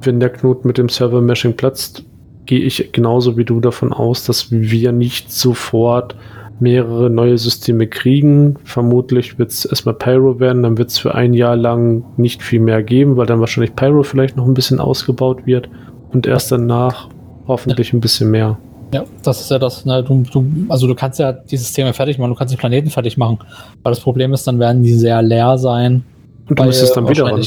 [0.00, 2.04] wenn der Knoten mit dem Server-Meshing platzt,
[2.50, 6.16] gehe ich genauso wie du davon aus, dass wir nicht sofort
[6.58, 8.56] mehrere neue Systeme kriegen.
[8.64, 12.58] Vermutlich wird es erstmal Pyro werden, dann wird es für ein Jahr lang nicht viel
[12.58, 15.68] mehr geben, weil dann wahrscheinlich Pyro vielleicht noch ein bisschen ausgebaut wird
[16.12, 17.08] und erst danach
[17.46, 18.58] hoffentlich ein bisschen mehr.
[18.92, 22.18] Ja, das ist ja das, ne, du, du, also du kannst ja die Systeme fertig
[22.18, 23.38] machen, du kannst die Planeten fertig machen.
[23.84, 26.02] Aber das Problem ist, dann werden die sehr leer sein.
[26.48, 27.46] Und du müsstest dann wieder ran.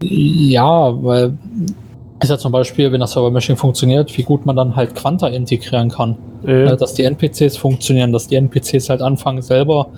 [0.00, 1.36] Ja, weil
[2.20, 5.90] ist ja zum Beispiel, wenn das Server-Meshing funktioniert, wie gut man dann halt Quanta integrieren
[5.90, 6.16] kann.
[6.46, 6.76] Ja.
[6.76, 9.88] Dass die NPCs funktionieren, dass die NPCs halt anfangen selber,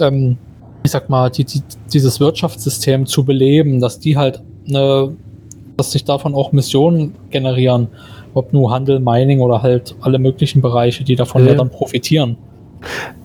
[0.00, 0.38] ähm,
[0.82, 5.14] ich sag mal, die, die, dieses Wirtschaftssystem zu beleben, dass die halt, ne,
[5.76, 7.88] dass sich davon auch Missionen generieren,
[8.34, 12.36] ob nur Handel, Mining oder halt alle möglichen Bereiche, die davon ja, ja dann profitieren.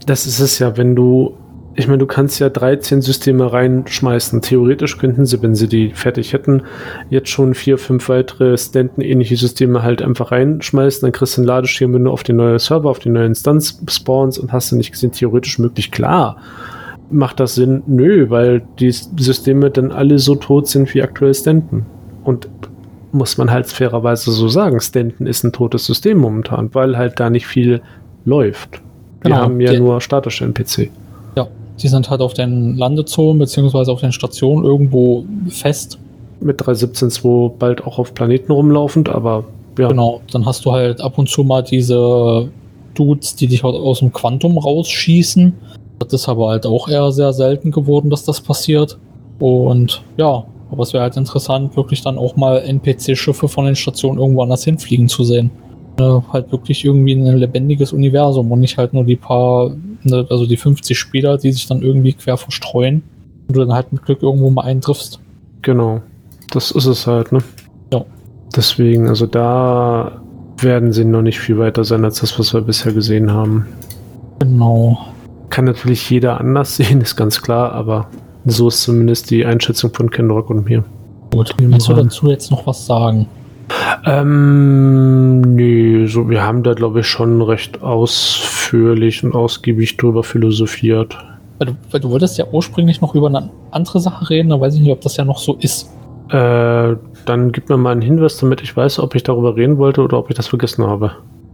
[0.06, 1.36] Das ist es ja, wenn du
[1.76, 4.42] ich meine, du kannst ja 13 Systeme reinschmeißen.
[4.42, 6.64] Theoretisch könnten sie, wenn sie die fertig hätten,
[7.10, 11.02] jetzt schon vier, fünf weitere Stanton-ähnliche Systeme halt einfach reinschmeißen.
[11.02, 13.82] Dann kriegst du einen Ladeschirm, wenn du auf den neuen Server, auf die neue Instanz
[13.88, 15.92] spawnst und hast du nicht gesehen, theoretisch möglich.
[15.92, 16.38] Klar,
[17.10, 17.84] macht das Sinn?
[17.88, 21.86] Nö, weil die Systeme dann alle so tot sind wie aktuell Stanton.
[22.26, 22.50] Und
[23.14, 27.30] muss man halt fairerweise so sagen, Stanton ist ein totes System momentan, weil halt da
[27.30, 27.82] nicht viel
[28.26, 28.82] läuft.
[29.22, 30.90] Wir genau, haben ja nur statische NPC.
[31.82, 36.00] Die sind halt auf den Landezonen beziehungsweise auf den Stationen irgendwo fest.
[36.40, 39.46] Mit 3.17.2 bald auch auf Planeten rumlaufend, aber
[39.78, 39.88] ja.
[39.88, 42.50] Genau, dann hast du halt ab und zu mal diese
[42.94, 45.54] Dudes, die dich halt aus dem Quantum rausschießen.
[46.00, 48.98] Das ist aber halt auch eher sehr selten geworden, dass das passiert.
[49.40, 54.20] Und ja, aber es wäre halt interessant, wirklich dann auch mal NPC-Schiffe von den Stationen
[54.20, 55.52] irgendwo anders hinfliegen zu sehen.
[56.02, 59.70] Ne, halt wirklich irgendwie ein lebendiges Universum und nicht halt nur die paar
[60.02, 63.04] ne, also die 50 Spieler, die sich dann irgendwie quer verstreuen
[63.48, 65.20] und du dann halt mit Glück irgendwo mal eintriffst.
[65.62, 66.02] Genau.
[66.50, 67.44] Das ist es halt, ne?
[67.94, 68.04] Ja.
[68.56, 70.24] Deswegen, also da
[70.58, 73.68] werden sie noch nicht viel weiter sein als das, was wir bisher gesehen haben.
[74.40, 74.98] Genau.
[75.52, 78.08] Kann natürlich jeder anders sehen, ist ganz klar, aber
[78.46, 80.84] so ist zumindest die Einschätzung von Ken Rock und mir.
[81.32, 83.28] Gut, willst du dazu jetzt noch was sagen?
[84.06, 91.18] Ähm, nee, so, wir haben da, glaube ich, schon recht ausführlich und ausgiebig drüber philosophiert.
[91.60, 94.76] Weil du, weil du wolltest ja ursprünglich noch über eine andere Sache reden, da weiß
[94.76, 95.90] ich nicht, ob das ja noch so ist.
[96.30, 100.02] Äh, dann gib mir mal einen Hinweis, damit ich weiß, ob ich darüber reden wollte
[100.02, 101.12] oder ob ich das vergessen habe.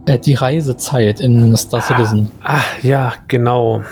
[0.08, 2.30] Äh, die Reisezeit in Star Citizen.
[2.42, 3.82] Ah, ja, genau.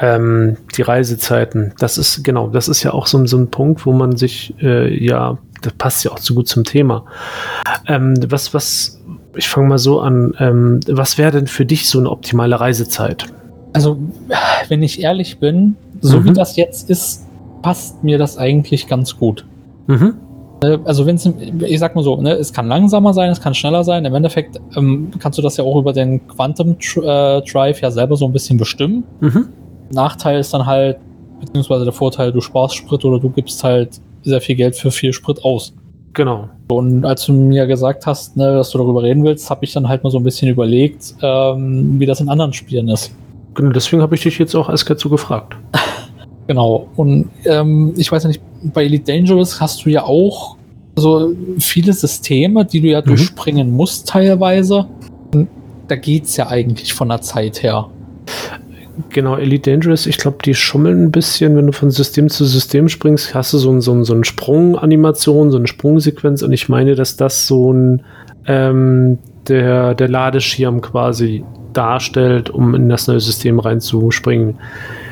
[0.00, 1.72] Ähm, die Reisezeiten.
[1.78, 4.94] Das ist, genau, das ist ja auch so, so ein Punkt, wo man sich äh,
[5.04, 7.04] ja das passt ja auch zu gut zum Thema.
[7.86, 9.00] Ähm, was, was,
[9.34, 13.26] ich fange mal so an, ähm, was wäre denn für dich so eine optimale Reisezeit?
[13.72, 13.98] Also,
[14.68, 16.24] wenn ich ehrlich bin, so mhm.
[16.26, 17.26] wie das jetzt ist,
[17.62, 19.44] passt mir das eigentlich ganz gut.
[19.86, 20.14] Mhm.
[20.62, 23.54] Äh, also wenn es, ich sag mal so, ne, es kann langsamer sein, es kann
[23.54, 24.04] schneller sein.
[24.04, 28.16] Im Endeffekt ähm, kannst du das ja auch über den Quantum äh, Drive ja selber
[28.16, 29.04] so ein bisschen bestimmen.
[29.20, 29.48] Mhm.
[29.90, 30.98] Nachteil ist dann halt,
[31.40, 35.12] beziehungsweise der Vorteil, du sparst Sprit oder du gibst halt sehr viel Geld für viel
[35.12, 35.74] Sprit aus.
[36.12, 36.48] Genau.
[36.68, 39.88] Und als du mir gesagt hast, ne, dass du darüber reden willst, habe ich dann
[39.88, 43.14] halt mal so ein bisschen überlegt, ähm, wie das in anderen Spielen ist.
[43.54, 45.56] Genau, deswegen habe ich dich jetzt auch erst dazu gefragt.
[46.48, 46.86] Genau.
[46.94, 48.40] Und ähm, ich weiß ja nicht,
[48.72, 50.56] bei Elite Dangerous hast du ja auch
[50.94, 53.06] so viele Systeme, die du ja Mhm.
[53.06, 54.86] durchspringen musst teilweise.
[55.34, 55.48] Und
[55.88, 57.88] da geht's ja eigentlich von der Zeit her.
[59.10, 62.88] Genau, Elite Dangerous, ich glaube, die schummeln ein bisschen, wenn du von System zu System
[62.88, 66.68] springst, hast du so, ein, so, ein, so eine Sprunganimation, so eine Sprungsequenz und ich
[66.68, 68.02] meine, dass das so ein
[68.46, 74.56] ähm, der, der Ladeschirm quasi darstellt, um in das neue System reinzuspringen.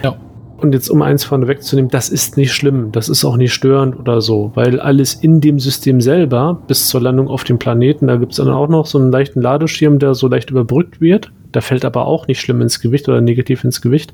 [0.03, 0.17] Ja.
[0.57, 3.99] Und jetzt, um eins vorne wegzunehmen, das ist nicht schlimm, das ist auch nicht störend
[3.99, 8.17] oder so, weil alles in dem System selber bis zur Landung auf dem Planeten, da
[8.17, 11.33] gibt es dann auch noch so einen leichten Ladeschirm, der so leicht überbrückt wird.
[11.55, 14.13] Da fällt aber auch nicht schlimm ins Gewicht oder negativ ins Gewicht.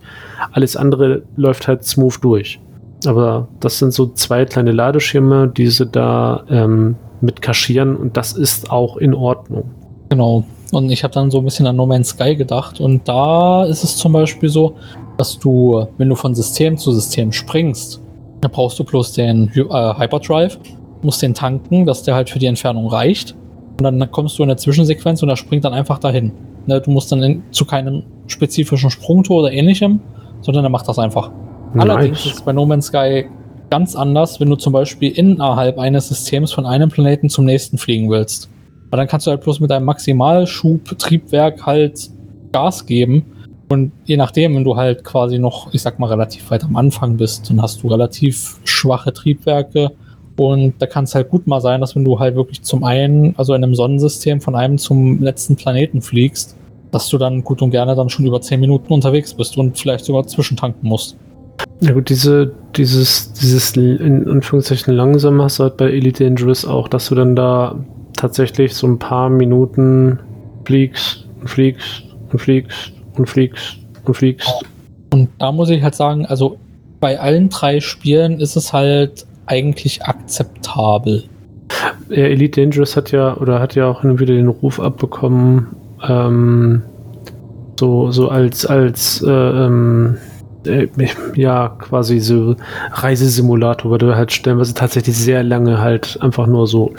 [0.52, 2.60] Alles andere läuft halt smooth durch.
[3.06, 8.34] Aber das sind so zwei kleine Ladeschirme, die sie da ähm, mit kaschieren und das
[8.34, 9.70] ist auch in Ordnung.
[10.10, 10.44] Genau.
[10.70, 12.78] Und ich habe dann so ein bisschen an No Man's Sky gedacht.
[12.78, 14.76] Und da ist es zum Beispiel so,
[15.16, 18.02] dass du, wenn du von System zu System springst,
[18.42, 20.58] dann brauchst du bloß den äh, Hyperdrive,
[21.00, 23.34] musst den tanken, dass der halt für die Entfernung reicht.
[23.78, 26.32] Und dann kommst du in der Zwischensequenz und er springt dann einfach dahin.
[26.66, 30.00] Ne, du musst dann in, zu keinem spezifischen Sprungtor oder ähnlichem,
[30.40, 31.30] sondern er macht das einfach.
[31.76, 33.26] Allerdings ist es bei No Man's Sky
[33.70, 38.10] ganz anders, wenn du zum Beispiel innerhalb eines Systems von einem Planeten zum nächsten fliegen
[38.10, 38.50] willst.
[38.90, 42.10] Weil dann kannst du halt bloß mit einem Maximalschub-Triebwerk halt
[42.52, 43.24] Gas geben.
[43.68, 47.16] Und je nachdem, wenn du halt quasi noch, ich sag mal, relativ weit am Anfang
[47.16, 49.92] bist, dann hast du relativ schwache Triebwerke.
[50.40, 53.34] Und da kann es halt gut mal sein, dass wenn du halt wirklich zum einen,
[53.36, 56.56] also in einem Sonnensystem von einem zum letzten Planeten fliegst,
[56.92, 60.06] dass du dann gut und gerne dann schon über 10 Minuten unterwegs bist und vielleicht
[60.06, 61.18] sogar zwischentanken musst.
[61.82, 66.88] Ja gut, diese, dieses, dieses in Anführungszeichen langsam hast du halt bei Elite Dangerous auch,
[66.88, 67.78] dass du dann da
[68.14, 70.20] tatsächlich so ein paar Minuten
[70.64, 73.76] fliegst und fliegst und fliegst und fliegst
[74.06, 74.50] und fliegst.
[75.12, 76.56] Und da muss ich halt sagen, also
[76.98, 81.24] bei allen drei Spielen ist es halt eigentlich akzeptabel.
[82.08, 85.68] Ja, Elite Dangerous hat ja oder hat ja auch wieder den Ruf abbekommen,
[86.08, 86.82] ähm,
[87.78, 90.18] so, so als, als äh, ähm,
[90.66, 90.88] äh,
[91.34, 92.56] ja, quasi so
[92.92, 96.92] Reisesimulator, weil du halt stellenweise tatsächlich sehr lange halt einfach nur so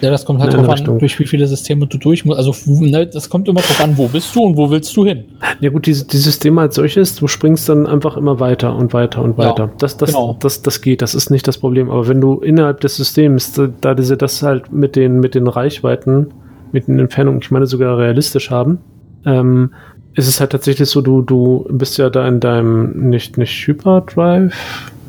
[0.00, 2.38] Ja, das kommt halt drauf an, durch wie viele Systeme du durch musst.
[2.38, 5.24] Also, ne, das kommt immer drauf an, wo bist du und wo willst du hin.
[5.60, 9.22] Ja gut, die, die Systeme als solches, du springst dann einfach immer weiter und weiter
[9.22, 9.70] und Ja, weiter.
[9.78, 10.36] das, das, genau.
[10.40, 11.90] das, das geht, das ist nicht das Problem.
[11.90, 15.46] Aber wenn du innerhalb des Systems, da- da diese das halt mit den, mit den
[15.46, 16.28] Reichweiten,
[16.72, 18.78] mit den Entfernungen, ich meine sogar realistisch haben,
[19.26, 19.72] ähm,
[20.14, 24.52] ist es halt tatsächlich so, du, du bist ja da in deinem nicht, nicht Hyperdrive,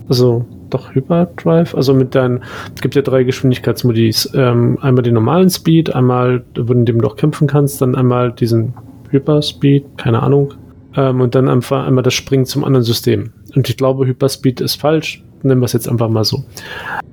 [0.10, 2.42] also doch Hyperdrive, also mit deinen,
[2.74, 4.32] es gibt ja drei Geschwindigkeitsmodis.
[4.34, 8.74] Ähm, einmal den normalen Speed, einmal, in dem du auch kämpfen kannst, dann einmal diesen
[9.10, 10.54] Hyperspeed, keine Ahnung,
[10.96, 13.32] ähm, und dann einfach einmal das Springen zum anderen System.
[13.56, 16.44] Und ich glaube, Hyperspeed ist falsch, nennen wir es jetzt einfach mal so.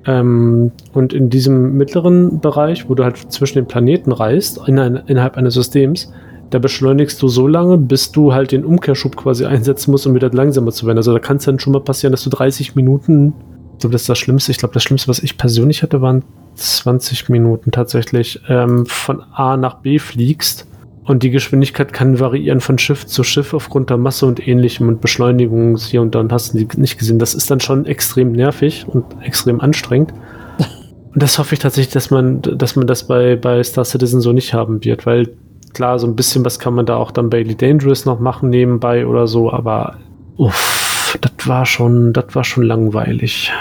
[0.05, 4.95] Ähm, und in diesem mittleren Bereich, wo du halt zwischen den Planeten reist, in ein,
[5.07, 6.11] innerhalb eines Systems,
[6.49, 10.29] da beschleunigst du so lange, bis du halt den Umkehrschub quasi einsetzen musst, um wieder
[10.31, 10.97] langsamer zu werden.
[10.97, 13.33] Also da kann es dann schon mal passieren, dass du 30 Minuten,
[13.73, 16.23] ich glaube, das ist das Schlimmste, ich glaube, das Schlimmste, was ich persönlich hatte, waren
[16.55, 20.65] 20 Minuten tatsächlich, ähm, von A nach B fliegst.
[21.03, 25.01] Und die Geschwindigkeit kann variieren von Schiff zu Schiff aufgrund der Masse und ähnlichem und
[25.01, 27.17] Beschleunigung hier und da und hast du die nicht gesehen.
[27.17, 30.13] Das ist dann schon extrem nervig und extrem anstrengend.
[31.11, 34.31] Und das hoffe ich tatsächlich, dass man, dass man das bei, bei Star Citizen so
[34.31, 35.29] nicht haben wird, weil
[35.73, 38.49] klar, so ein bisschen was kann man da auch dann bei Elite Dangerous noch machen
[38.49, 39.97] nebenbei oder so, aber
[40.37, 43.51] uff, das war schon, das war schon langweilig.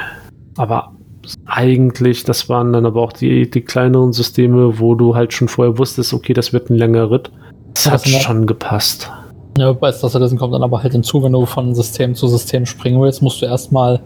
[0.56, 0.92] Aber
[1.46, 5.78] eigentlich, das waren dann aber auch die, die kleineren Systeme, wo du halt schon vorher
[5.78, 7.30] wusstest, okay, das wird ein langer Ritt.
[7.74, 9.10] Das hat das war- schon gepasst.
[9.58, 12.64] Ja, bei Star Citizen kommt dann aber halt hinzu, wenn du von System zu System
[12.64, 14.00] springen willst, musst du erstmal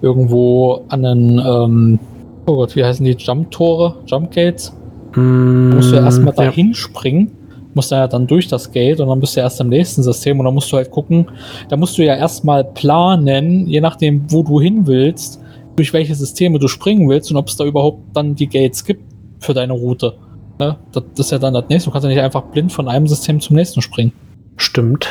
[0.00, 1.98] irgendwo an den, ähm,
[2.46, 4.72] oh Gott, wie heißen die, Jump-Tore, Jump-Gates?
[5.16, 6.44] Mm, musst du erstmal ja.
[6.44, 7.32] dahin springen,
[7.74, 10.38] musst dann ja dann durch das Gate und dann bist du erst im nächsten System
[10.38, 11.26] und dann musst du halt gucken,
[11.68, 15.40] da musst du ja erstmal planen, je nachdem, wo du hin willst,
[15.76, 19.02] durch welche Systeme du springen willst und ob es da überhaupt dann die Gates gibt
[19.40, 20.14] für deine Route.
[20.58, 20.76] Ne?
[20.92, 21.88] Das ist ja dann das nächste.
[21.88, 24.12] Du kannst ja nicht einfach blind von einem System zum nächsten springen.
[24.56, 25.08] Stimmt.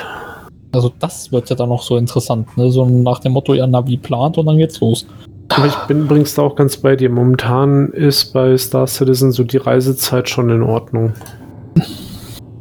[0.71, 2.55] Also das wird ja dann noch so interessant.
[2.57, 2.71] Ne?
[2.71, 5.05] So nach dem Motto, ja, Navi plant und dann geht's los.
[5.49, 7.09] Aber ich bin übrigens da auch ganz bei dir.
[7.09, 11.13] Momentan ist bei Star Citizen so die Reisezeit schon in Ordnung.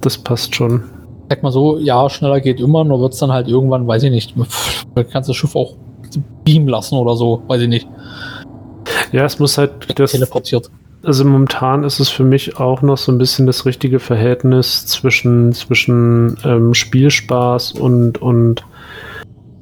[0.00, 0.84] Das passt schon.
[1.28, 4.34] Sag mal so, ja, schneller geht immer, nur wird's dann halt irgendwann, weiß ich nicht,
[5.12, 5.76] kannst das Schiff auch
[6.44, 7.86] beamen lassen oder so, weiß ich nicht,
[9.12, 10.70] Ja, es muss halt das, teleportiert.
[11.04, 15.52] also momentan ist es für mich auch noch so ein bisschen das richtige Verhältnis zwischen,
[15.52, 18.64] zwischen ähm, Spielspaß und, und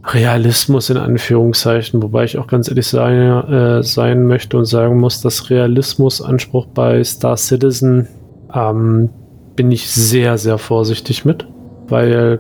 [0.04, 5.20] Realismus in Anführungszeichen, wobei ich auch ganz ehrlich sein, äh, sein möchte und sagen muss,
[5.20, 8.08] dass Realismusanspruch bei Star Citizen
[8.54, 9.10] ähm,
[9.58, 11.44] bin ich sehr, sehr vorsichtig mit,
[11.88, 12.38] weil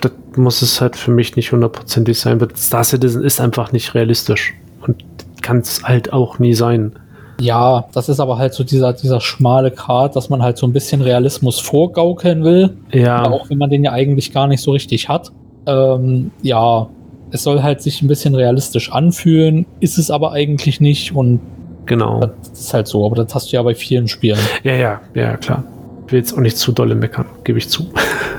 [0.00, 2.40] das muss es halt für mich nicht hundertprozentig sein.
[2.40, 4.54] Weil Star Citizen ist einfach nicht realistisch
[4.86, 5.02] und
[5.42, 6.92] kann es halt auch nie sein.
[7.40, 10.72] Ja, das ist aber halt so dieser, dieser schmale Grat, dass man halt so ein
[10.72, 12.76] bisschen Realismus vorgaukeln will.
[12.92, 13.28] Ja.
[13.28, 15.32] Auch wenn man den ja eigentlich gar nicht so richtig hat.
[15.66, 16.88] Ähm, ja,
[17.32, 21.40] es soll halt sich ein bisschen realistisch anfühlen, ist es aber eigentlich nicht und
[21.86, 22.20] Genau.
[22.20, 24.38] das ist halt so, aber das hast du ja bei vielen Spielen.
[24.62, 25.64] Ja, ja, ja, klar.
[26.10, 27.90] Will jetzt auch nicht zu dolle meckern, gebe ich zu.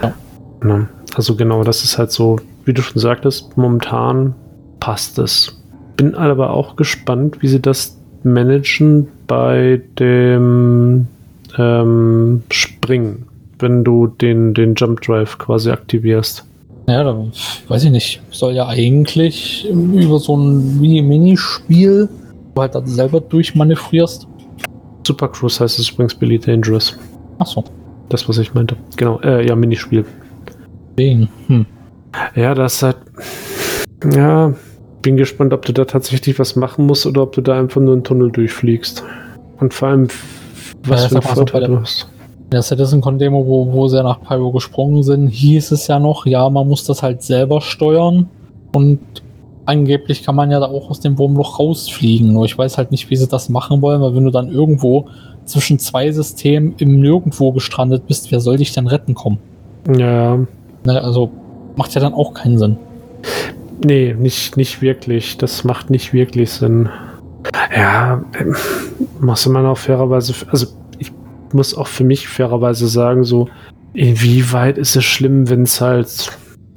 [0.02, 0.14] Ja.
[1.16, 4.34] Also genau, das ist halt so, wie du schon sagtest, momentan
[4.80, 5.62] passt es.
[5.98, 11.08] Bin aber auch gespannt, wie sie das managen bei dem
[11.58, 13.26] ähm, Springen,
[13.60, 16.46] wenn du den, den Jump Drive quasi aktivierst.
[16.88, 17.26] Ja, da
[17.68, 18.22] weiß ich nicht.
[18.32, 22.10] Soll ja eigentlich über so ein Mini-Minispiel,
[22.56, 24.28] wo halt dann selber durchmanövrierst.
[25.06, 26.98] Super Cruise heißt es übrigens Billy Dangerous.
[27.42, 27.64] Achso,
[28.10, 28.76] Das, was ich meinte.
[28.98, 30.06] Genau, äh, ja, Minispiel.
[30.96, 31.28] wegen.
[31.48, 31.66] Hm.
[32.36, 32.98] Ja, das halt.
[34.14, 34.54] Ja,
[35.02, 37.94] bin gespannt, ob du da tatsächlich was machen musst oder ob du da einfach nur
[37.94, 39.04] einen Tunnel durchfliegst.
[39.60, 40.08] Und vor allem,
[40.86, 42.08] was Ja, für so, Vorteil der- du hast.
[42.46, 46.50] In der Citizen-Con-Demo, wo, wo sie nach Pyro gesprungen sind, hieß es ja noch, ja,
[46.50, 48.28] man muss das halt selber steuern.
[48.76, 49.00] Und
[49.66, 52.34] angeblich kann man ja da auch aus dem Wurmloch rausfliegen.
[52.34, 55.08] Nur ich weiß halt nicht, wie sie das machen wollen, weil wenn du dann irgendwo
[55.46, 59.40] zwischen zwei Systemen im Nirgendwo gestrandet bist, wer soll dich denn retten kommen?
[59.96, 60.40] Ja,
[60.84, 61.30] Ne, also
[61.76, 62.78] macht ja dann auch keinen Sinn.
[63.84, 65.38] nee, nicht, nicht wirklich.
[65.38, 66.90] Das macht nicht wirklich Sinn.
[67.76, 68.56] Ja, ähm,
[69.20, 70.34] muss man auch fairerweise.
[70.52, 71.12] Also, ich
[71.54, 73.48] muss auch für mich fairerweise sagen, so,
[73.94, 76.32] inwieweit ist es schlimm, wenn es halt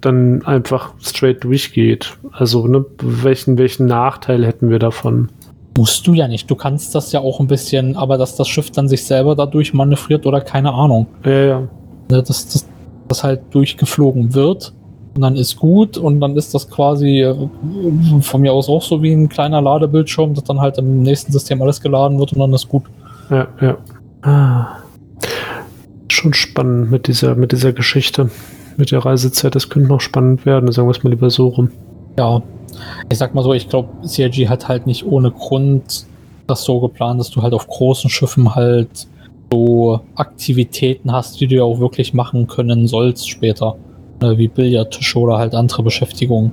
[0.05, 2.17] dann einfach straight durchgeht?
[2.33, 5.31] Also, ne, welchen, welchen Nachteil hätten wir davon?
[5.77, 6.49] Musst du ja nicht.
[6.51, 9.75] Du kannst das ja auch ein bisschen, aber dass das Schiff dann sich selber dadurch
[9.75, 11.07] manövriert oder keine Ahnung.
[11.25, 11.61] Ja, ja.
[12.11, 12.67] Ne, dass das,
[13.09, 14.73] das halt durchgeflogen wird
[15.15, 17.35] und dann ist gut und dann ist das quasi äh,
[18.21, 21.63] von mir aus auch so wie ein kleiner Ladebildschirm, dass dann halt im nächsten System
[21.63, 22.85] alles geladen wird und dann ist gut.
[23.31, 23.79] Ja, ja.
[24.23, 24.79] Ah.
[26.09, 28.31] Schon spannend mit dieser, mit dieser Geschichte.
[28.77, 31.71] Mit der Reisezeit, das könnte noch spannend werden, sagen wir es mal lieber so rum.
[32.19, 32.43] Ja,
[33.09, 36.07] ich sag mal so, ich glaube, CRG hat halt nicht ohne Grund
[36.47, 39.07] das so geplant, dass du halt auf großen Schiffen halt
[39.53, 43.77] so Aktivitäten hast, die du ja auch wirklich machen können sollst später.
[44.21, 46.53] Ne, Wie Billardtische oder halt andere Beschäftigungen,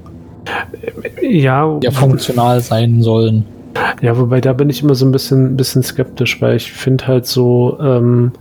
[1.21, 3.45] Ja, die ja funktional sein sollen.
[4.01, 7.25] ja, wobei da bin ich immer so ein bisschen, bisschen skeptisch, weil ich finde halt
[7.25, 8.31] so, ähm,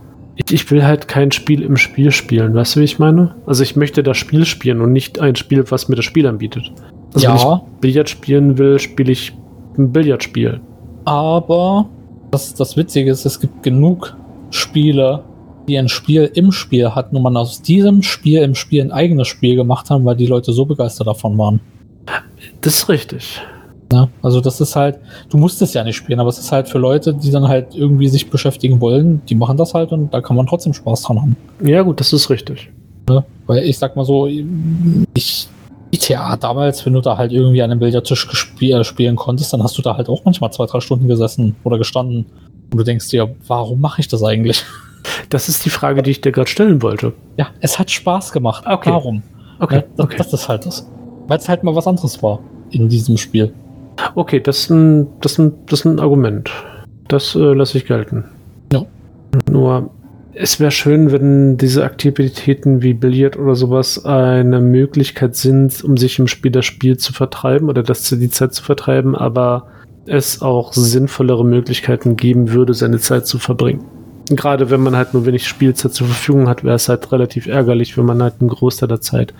[0.47, 3.34] ich, ich will halt kein Spiel im Spiel spielen, weißt du, wie ich meine?
[3.47, 6.72] Also ich möchte das Spiel spielen und nicht ein Spiel, was mir das Spiel anbietet.
[7.14, 9.32] Also wenn ich ja, Billard spielen will, spiele ich
[9.76, 10.61] ein Billardspiel.
[11.05, 11.88] aber
[12.30, 14.16] das, das Witzige ist, es gibt genug
[14.51, 15.24] Spiele,
[15.68, 19.28] die ein Spiel im Spiel hatten und man aus diesem Spiel im Spiel ein eigenes
[19.28, 21.61] Spiel gemacht haben, weil die Leute so begeistert davon waren.
[22.61, 23.41] Das ist richtig.
[23.93, 24.09] Ne?
[24.22, 24.99] Also das ist halt,
[25.30, 27.74] du musst es ja nicht spielen, aber es ist halt für Leute, die dann halt
[27.74, 31.20] irgendwie sich beschäftigen wollen, die machen das halt und da kann man trotzdem Spaß dran
[31.20, 31.36] haben.
[31.62, 32.70] Ja, gut, das ist richtig.
[33.09, 33.24] Ne?
[33.47, 35.49] Weil ich sag mal so, ich,
[35.91, 39.62] GTA damals, wenn du da halt irgendwie an einem Billardtisch gespiel, äh, spielen konntest, dann
[39.62, 42.26] hast du da halt auch manchmal zwei, drei Stunden gesessen oder gestanden.
[42.70, 44.64] Und du denkst dir, warum mache ich das eigentlich?
[45.30, 47.14] Das ist die Frage, die ich dir gerade stellen wollte.
[47.38, 48.64] Ja, es hat Spaß gemacht.
[48.66, 48.91] Okay.
[48.91, 49.22] Warum?
[49.59, 49.84] Okay, Ne?
[49.97, 50.16] Das, okay.
[50.18, 50.86] das ist halt das.
[51.26, 53.55] Weil es halt mal was anderes war in diesem Spiel.
[54.14, 56.51] Okay, das ist ein, das ist ein, das ist ein Argument.
[57.09, 58.24] Das äh, lasse ich gelten.
[58.72, 58.84] Ja.
[59.51, 59.90] Nur,
[60.34, 66.18] es wäre schön, wenn diese Aktivitäten wie Billard oder sowas eine Möglichkeit sind, um sich
[66.18, 69.66] im Spiel das Spiel zu vertreiben oder das die Zeit zu vertreiben, aber
[70.07, 73.84] es auch sinnvollere Möglichkeiten geben würde, seine Zeit zu verbringen.
[74.30, 77.98] Gerade wenn man halt nur wenig Spielzeit zur Verfügung hat, wäre es halt relativ ärgerlich,
[77.98, 79.34] wenn man halt einen Großteil der Zeit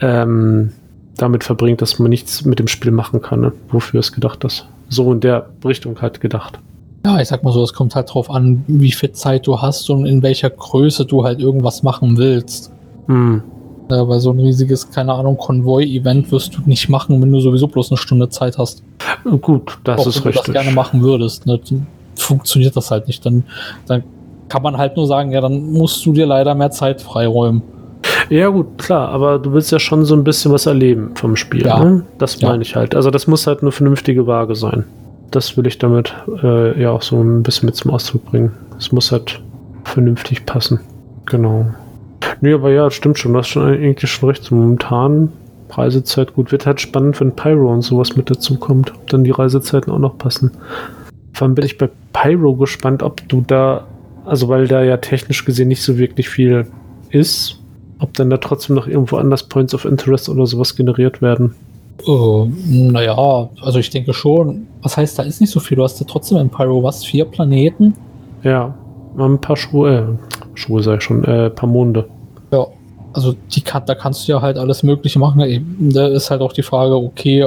[0.00, 0.72] ähm,
[1.18, 3.52] damit verbringt, dass man nichts mit dem Spiel machen kann, ne?
[3.70, 4.66] wofür es gedacht ist.
[4.88, 6.58] So in der Richtung halt gedacht.
[7.04, 9.88] Ja, ich sag mal so, es kommt halt drauf an, wie viel Zeit du hast
[9.90, 12.72] und in welcher Größe du halt irgendwas machen willst.
[13.06, 13.42] Hm.
[13.90, 17.68] Ja, weil so ein riesiges, keine Ahnung, Konvoi-Event wirst du nicht machen, wenn du sowieso
[17.68, 18.82] bloß eine Stunde Zeit hast.
[19.40, 20.54] Gut, das Auch ist wenn du richtig.
[20.54, 21.46] das gerne machen würdest.
[21.46, 21.58] Ne?
[22.16, 23.24] Funktioniert das halt nicht.
[23.24, 23.44] Dann,
[23.86, 24.02] dann
[24.48, 27.62] kann man halt nur sagen, ja, dann musst du dir leider mehr Zeit freiräumen.
[28.30, 31.66] Ja, gut, klar, aber du willst ja schon so ein bisschen was erleben vom Spiel.
[31.66, 31.82] Ja.
[31.82, 32.04] Ne?
[32.18, 32.50] Das Ja.
[32.50, 32.94] meine ich halt.
[32.94, 34.84] Also, das muss halt eine vernünftige Waage sein.
[35.30, 38.52] das will ich damit äh, ja auch so ein bisschen mit zum Ausdruck bringen.
[38.78, 39.42] Es muss halt
[39.84, 40.80] vernünftig passen.
[41.26, 41.66] Genau.
[42.40, 43.34] Nee, aber ja, stimmt schon.
[43.34, 44.42] Du hast schon eigentlich schon recht.
[44.44, 45.30] So momentan
[45.70, 46.50] Reisezeit gut.
[46.50, 48.94] Wird halt spannend, wenn Pyro und sowas mit dazu kommt.
[48.94, 50.52] Ob dann die Reisezeiten auch noch passen.
[51.34, 53.86] Vor allem bin ich bei Pyro gespannt, ob du da,
[54.24, 56.66] also weil da ja technisch gesehen nicht so wirklich viel
[57.10, 57.60] ist,
[57.98, 61.54] ob dann da trotzdem noch irgendwo anders Points of Interest oder sowas generiert werden.
[62.06, 64.66] Uh, naja, also ich denke schon.
[64.82, 65.76] Was heißt, da ist nicht so viel.
[65.76, 67.04] Du hast ja trotzdem in Pyro was?
[67.04, 67.94] Vier Planeten?
[68.44, 68.72] Ja,
[69.18, 72.08] ein paar Schuhe, äh, Schuhe sag ich schon, äh, ein paar Monde.
[72.52, 72.66] Ja,
[73.12, 75.90] also die kann, da kannst du ja halt alles Mögliche machen.
[75.92, 77.44] Da ist halt auch die Frage, okay,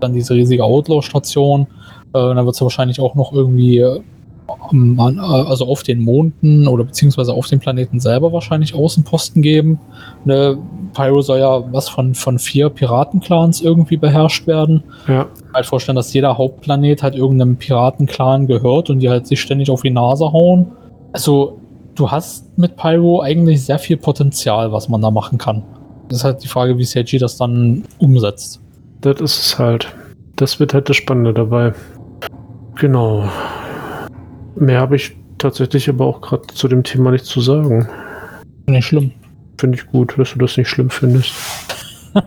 [0.00, 1.66] dann diese riesige Outlaw-Station, äh,
[2.12, 3.82] dann wird es wahrscheinlich auch noch irgendwie
[4.72, 9.80] äh, also auf den Monden oder beziehungsweise auf dem Planeten selber wahrscheinlich Außenposten geben.
[10.24, 10.58] Ne,
[10.94, 14.82] Pyro soll ja was von, von vier Piratenclans irgendwie beherrscht werden.
[15.06, 15.26] Ja.
[15.54, 19.82] Halt vorstellen, dass jeder Hauptplanet halt irgendeinem Piratenclan gehört und die halt sich ständig auf
[19.82, 20.72] die Nase hauen.
[21.12, 21.58] Also,
[21.94, 25.62] du hast mit Pyro eigentlich sehr viel Potenzial, was man da machen kann.
[26.08, 28.60] Das ist halt die Frage, wie Seiji das dann umsetzt.
[29.00, 29.94] Das ist es halt.
[30.36, 31.72] Das wird halt das Spannende dabei.
[32.76, 33.24] Genau.
[34.58, 37.88] Mehr habe ich tatsächlich aber auch gerade zu dem Thema nicht zu sagen.
[38.66, 39.12] Nicht schlimm.
[39.58, 41.32] Finde ich gut, dass du das nicht schlimm findest.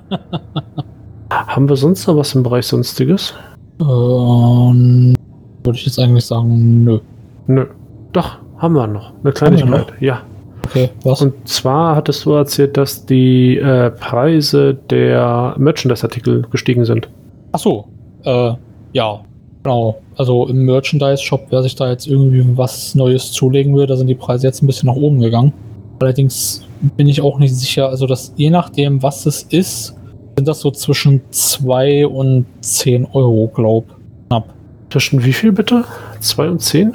[1.30, 3.34] Haben wir sonst noch was im Bereich Sonstiges?
[3.80, 5.16] Ähm,
[5.64, 7.00] würde ich jetzt eigentlich sagen, nö.
[7.48, 7.68] Nö.
[8.12, 9.14] Doch, haben wir noch.
[9.24, 10.22] Eine Kleinigkeit, ja.
[10.66, 11.22] Okay, was?
[11.22, 17.10] Und zwar hattest du erzählt, dass die äh, Preise der Merchandise-Artikel gestiegen sind.
[17.54, 17.88] Ach so,
[18.24, 18.54] äh,
[18.94, 19.22] ja,
[19.64, 20.02] genau.
[20.16, 24.16] Also im Merchandise-Shop, wer sich da jetzt irgendwie was Neues zulegen will, da sind die
[24.16, 25.54] Preise jetzt ein bisschen nach oben gegangen.
[26.00, 26.64] Allerdings
[26.98, 27.90] bin ich auch nicht sicher.
[27.90, 29.96] Also, dass je nachdem, was es ist,
[30.36, 33.86] sind das so zwischen 2 und 10 Euro, glaub.
[34.28, 34.54] Knapp.
[34.90, 35.86] Zwischen wie viel bitte?
[36.20, 36.94] 2 und 10?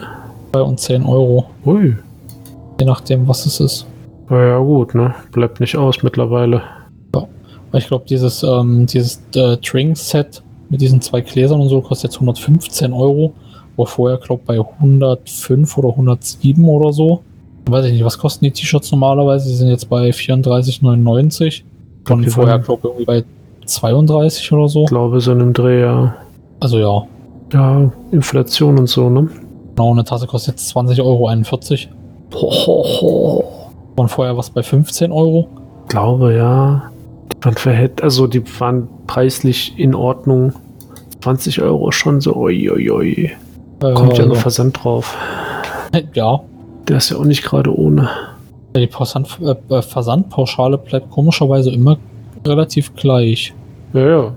[0.52, 1.46] 2 und 10 Euro.
[1.64, 1.96] Ui.
[2.80, 3.86] Je nachdem, was es ist.
[4.30, 5.14] Ja, ja gut, ne?
[5.32, 6.62] Bleibt nicht aus mittlerweile.
[7.14, 7.28] Ja.
[7.72, 12.16] Ich glaube, dieses, ähm, dieses äh, Drink-Set mit diesen zwei Gläsern und so kostet jetzt
[12.16, 13.32] 115 Euro.
[13.76, 17.22] Wo vorher, glaube ich, bei 105 oder 107 oder so
[17.70, 19.48] weiß ich nicht, was kosten die T-Shirts normalerweise?
[19.48, 21.62] Die sind jetzt bei 34,99.
[22.04, 23.24] Von okay, vorher, glaube ich, bei
[23.64, 24.82] 32 oder so.
[24.84, 26.14] Ich glaube, so in einem Dreh, ja.
[26.60, 27.02] Also ja.
[27.52, 29.28] Ja, Inflation und so, ne?
[29.74, 31.88] Genau, eine Tasse kostet jetzt 20,41
[32.30, 33.44] Euro.
[33.96, 35.48] Von vorher was bei 15 Euro?
[35.84, 36.90] Ich glaube, ja.
[37.44, 40.52] Man verhält, also die waren preislich in Ordnung.
[41.22, 43.32] 20 Euro schon so, oi, oi, oi.
[43.80, 44.36] Kommt äh, ja noch.
[44.36, 45.16] Versand drauf.
[46.12, 46.40] Ja,
[46.88, 48.10] der ist ja auch nicht gerade ohne.
[48.76, 51.96] Die Versand, äh, Versandpauschale bleibt komischerweise immer
[52.44, 53.54] relativ gleich.
[53.94, 54.32] Ja, ja.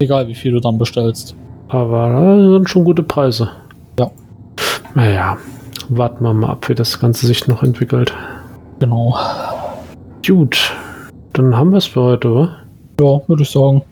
[0.00, 1.36] Egal, wie viel du dann bestellst.
[1.68, 3.50] Aber das sind schon gute Preise.
[3.98, 4.10] Ja.
[4.94, 5.36] Naja,
[5.88, 8.12] warten wir mal ab, wie das Ganze sich noch entwickelt.
[8.80, 9.16] Genau.
[10.26, 10.72] Gut,
[11.34, 12.56] dann haben wir es für heute, oder?
[13.00, 13.82] Ja, würde ich sagen.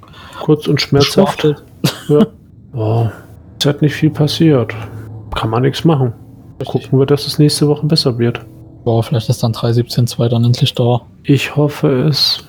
[0.41, 1.47] Kurz und schmerzhaft.
[2.09, 2.27] Ja.
[2.75, 3.09] oh,
[3.59, 4.73] es hat nicht viel passiert.
[5.35, 6.13] Kann man nichts machen.
[6.61, 6.85] Richtig.
[6.85, 8.41] Gucken wir, dass es nächste Woche besser wird.
[8.85, 11.01] Boah, vielleicht ist dann 3.17.2 dann endlich da.
[11.25, 12.45] Ich hoffe es.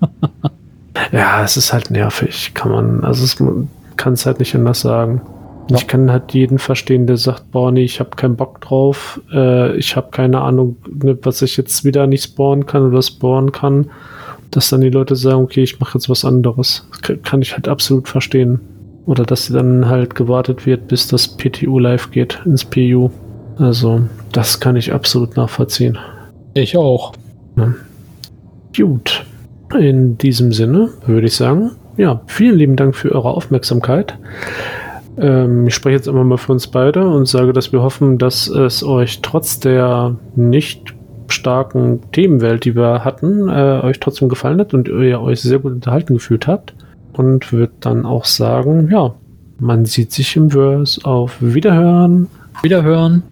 [1.12, 2.52] ja, es ist halt nervig.
[2.54, 3.36] Kann man, also es
[3.96, 5.20] kann es halt nicht anders sagen.
[5.70, 5.76] Ja.
[5.76, 9.20] Ich kann halt jeden verstehen, der sagt, boah, nee, ich habe keinen Bock drauf.
[9.32, 13.52] Äh, ich habe keine Ahnung, ne, was ich jetzt wieder nicht spawnen kann oder spawnen
[13.52, 13.90] kann.
[14.50, 16.88] Dass dann die Leute sagen, okay, ich mache jetzt was anderes.
[17.06, 18.58] Das kann ich halt absolut verstehen.
[19.06, 23.10] Oder dass dann halt gewartet wird, bis das PTU live geht ins PU.
[23.56, 24.02] Also,
[24.32, 25.98] das kann ich absolut nachvollziehen.
[26.54, 27.12] Ich auch.
[27.56, 27.74] Ja.
[28.76, 29.24] Gut.
[29.78, 34.18] In diesem Sinne würde ich sagen, ja, vielen lieben Dank für eure Aufmerksamkeit.
[35.20, 38.48] Ähm, ich spreche jetzt immer mal für uns beide und sage, dass wir hoffen, dass
[38.48, 40.94] es euch trotz der nicht
[41.28, 45.72] starken Themenwelt, die wir hatten, äh, euch trotzdem gefallen hat und ihr euch sehr gut
[45.72, 46.74] unterhalten gefühlt habt
[47.12, 49.14] und würde dann auch sagen, ja,
[49.58, 52.28] man sieht sich im Verse auf Wiederhören.
[52.62, 53.22] Wiederhören.